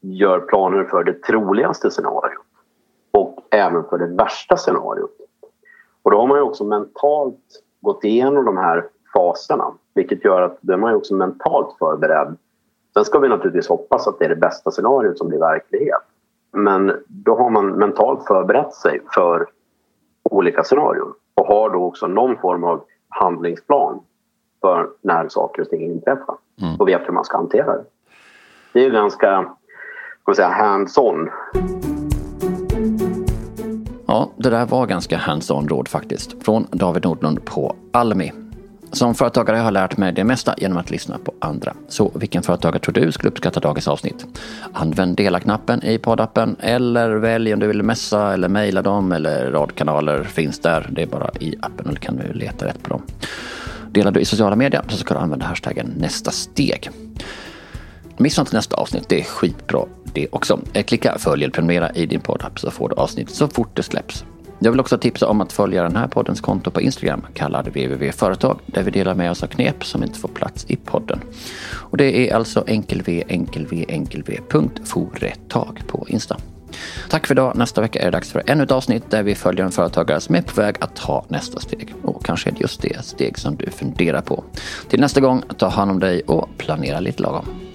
gör 0.00 0.40
planer 0.40 0.84
för 0.84 1.04
det 1.04 1.22
troligaste 1.22 1.90
scenariot 1.90 2.46
och 3.10 3.38
även 3.50 3.84
för 3.84 3.98
det 3.98 4.06
värsta 4.06 4.56
scenariot. 4.56 5.16
Och 6.02 6.10
då 6.10 6.18
har 6.18 6.26
man 6.26 6.38
ju 6.38 6.42
också 6.42 6.64
mentalt 6.64 7.62
gått 7.80 8.04
igenom 8.04 8.44
de 8.44 8.56
här 8.56 8.88
faserna 9.14 9.72
vilket 9.94 10.24
gör 10.24 10.42
att 10.42 10.58
då 10.60 10.72
är 10.72 10.76
man 10.76 10.90
ju 10.90 10.96
också 10.96 11.14
mentalt 11.14 11.78
förberedd. 11.78 12.36
Sen 12.94 13.04
ska 13.04 13.18
vi 13.18 13.28
naturligtvis 13.28 13.68
hoppas 13.68 14.08
att 14.08 14.18
det 14.18 14.24
är 14.24 14.28
det 14.28 14.36
bästa 14.36 14.70
scenariot 14.70 15.18
som 15.18 15.28
blir 15.28 15.38
verklighet. 15.38 16.02
Men 16.52 16.92
då 17.06 17.34
har 17.36 17.50
man 17.50 17.70
mentalt 17.70 18.26
förberett 18.26 18.74
sig 18.74 19.00
för 19.14 19.46
olika 20.30 20.64
scenarion 20.64 21.12
och 21.34 21.46
har 21.46 21.70
då 21.70 21.84
också 21.84 22.06
någon 22.06 22.36
form 22.36 22.64
av 22.64 22.84
handlingsplan 23.08 24.00
för 24.60 24.88
när 25.02 25.28
saker 25.28 25.62
och 25.62 25.68
ting 25.68 25.82
inträffar 25.82 26.36
mm. 26.60 26.76
och 26.78 26.88
vet 26.88 27.08
hur 27.08 27.12
man 27.12 27.24
ska 27.24 27.36
hantera 27.36 27.72
det. 27.76 27.84
Det 28.72 28.80
är 28.80 28.84
ju 28.84 28.90
ganska 28.90 29.54
hands-on. 30.48 31.30
Ja, 34.06 34.30
det 34.36 34.50
där 34.50 34.66
var 34.66 34.86
ganska 34.86 35.16
hands-on 35.16 35.68
råd 35.68 35.88
faktiskt. 35.88 36.44
Från 36.44 36.66
David 36.70 37.04
Nordlund 37.04 37.44
på 37.44 37.76
Almi. 37.92 38.32
Som 38.92 39.14
företagare 39.14 39.56
har 39.56 39.64
jag 39.64 39.72
lärt 39.72 39.96
mig 39.96 40.12
det 40.12 40.24
mesta 40.24 40.54
genom 40.58 40.78
att 40.78 40.90
lyssna 40.90 41.18
på 41.18 41.34
andra. 41.38 41.74
Så 41.88 42.12
vilken 42.14 42.42
företagare 42.42 42.80
tror 42.80 42.92
du 42.92 43.12
skulle 43.12 43.30
uppskatta 43.30 43.60
dagens 43.60 43.88
avsnitt? 43.88 44.26
Använd 44.72 45.16
dela-knappen 45.16 45.84
i 45.84 45.98
poddappen 45.98 46.56
eller 46.60 47.10
välj 47.10 47.54
om 47.54 47.60
du 47.60 47.66
vill 47.66 47.82
messa 47.82 48.32
eller 48.32 48.48
mejla 48.48 48.82
dem 48.82 49.12
eller 49.12 49.50
radkanaler 49.50 50.24
finns 50.24 50.58
där. 50.58 50.88
Det 50.92 51.02
är 51.02 51.06
bara 51.06 51.30
i 51.40 51.56
appen 51.62 51.86
eller 51.86 52.00
kan 52.00 52.16
du 52.16 52.32
leta 52.32 52.66
rätt 52.66 52.82
på 52.82 52.88
dem. 52.88 53.02
Delar 53.90 54.10
du 54.10 54.20
i 54.20 54.24
sociala 54.24 54.56
medier 54.56 54.82
så 54.88 54.96
ska 54.96 55.14
du 55.14 55.20
använda 55.20 55.46
hashtaggen 55.46 55.92
nästa 55.96 56.30
steg. 56.30 56.90
Missa 58.16 58.42
inte 58.42 58.56
nästa 58.56 58.76
avsnitt, 58.76 59.08
det 59.08 59.20
är 59.20 59.24
skitbra 59.24 59.84
det 60.12 60.28
också. 60.32 60.60
Klicka 60.72 61.18
följ 61.18 61.44
eller 61.44 61.52
prenumerera 61.52 61.90
i 61.90 62.06
din 62.06 62.20
poddapp 62.20 62.58
så 62.58 62.70
får 62.70 62.88
du 62.88 62.94
avsnitt 62.94 63.30
så 63.30 63.48
fort 63.48 63.76
det 63.76 63.82
släpps. 63.82 64.24
Jag 64.58 64.70
vill 64.70 64.80
också 64.80 64.98
tipsa 64.98 65.28
om 65.28 65.40
att 65.40 65.52
följa 65.52 65.82
den 65.82 65.96
här 65.96 66.06
poddens 66.06 66.40
konto 66.40 66.70
på 66.70 66.80
Instagram 66.80 67.26
kallad 67.34 67.66
www.företag 67.66 68.58
där 68.66 68.82
vi 68.82 68.90
delar 68.90 69.14
med 69.14 69.30
oss 69.30 69.42
av 69.42 69.46
knep 69.46 69.84
som 69.84 70.02
inte 70.02 70.18
får 70.18 70.28
plats 70.28 70.64
i 70.68 70.76
podden. 70.76 71.20
Och 71.70 71.96
det 71.96 72.30
är 72.30 72.34
alltså 72.34 72.64
enkelv 72.66 73.08
enkelv 73.28 73.84
enkelv.foretag 73.88 75.82
på 75.86 76.06
Insta. 76.08 76.36
Tack 77.10 77.26
för 77.26 77.34
idag. 77.34 77.56
Nästa 77.56 77.80
vecka 77.80 78.00
är 78.00 78.04
det 78.04 78.10
dags 78.10 78.32
för 78.32 78.42
ännu 78.46 78.64
ett 78.64 78.70
avsnitt 78.70 79.10
där 79.10 79.22
vi 79.22 79.34
följer 79.34 79.64
en 79.64 79.72
företagare 79.72 80.20
som 80.20 80.34
är 80.34 80.42
på 80.42 80.60
väg 80.60 80.76
att 80.80 80.96
ta 80.96 81.24
nästa 81.28 81.60
steg. 81.60 81.94
Och 82.02 82.24
kanske 82.24 82.50
är 82.50 82.52
det 82.52 82.60
just 82.60 82.82
det 82.82 83.04
steg 83.04 83.38
som 83.38 83.56
du 83.56 83.70
funderar 83.70 84.20
på. 84.20 84.44
Till 84.88 85.00
nästa 85.00 85.20
gång, 85.20 85.42
ta 85.58 85.68
hand 85.68 85.90
om 85.90 86.00
dig 86.00 86.22
och 86.26 86.48
planera 86.58 87.00
lite 87.00 87.22
lagom. 87.22 87.67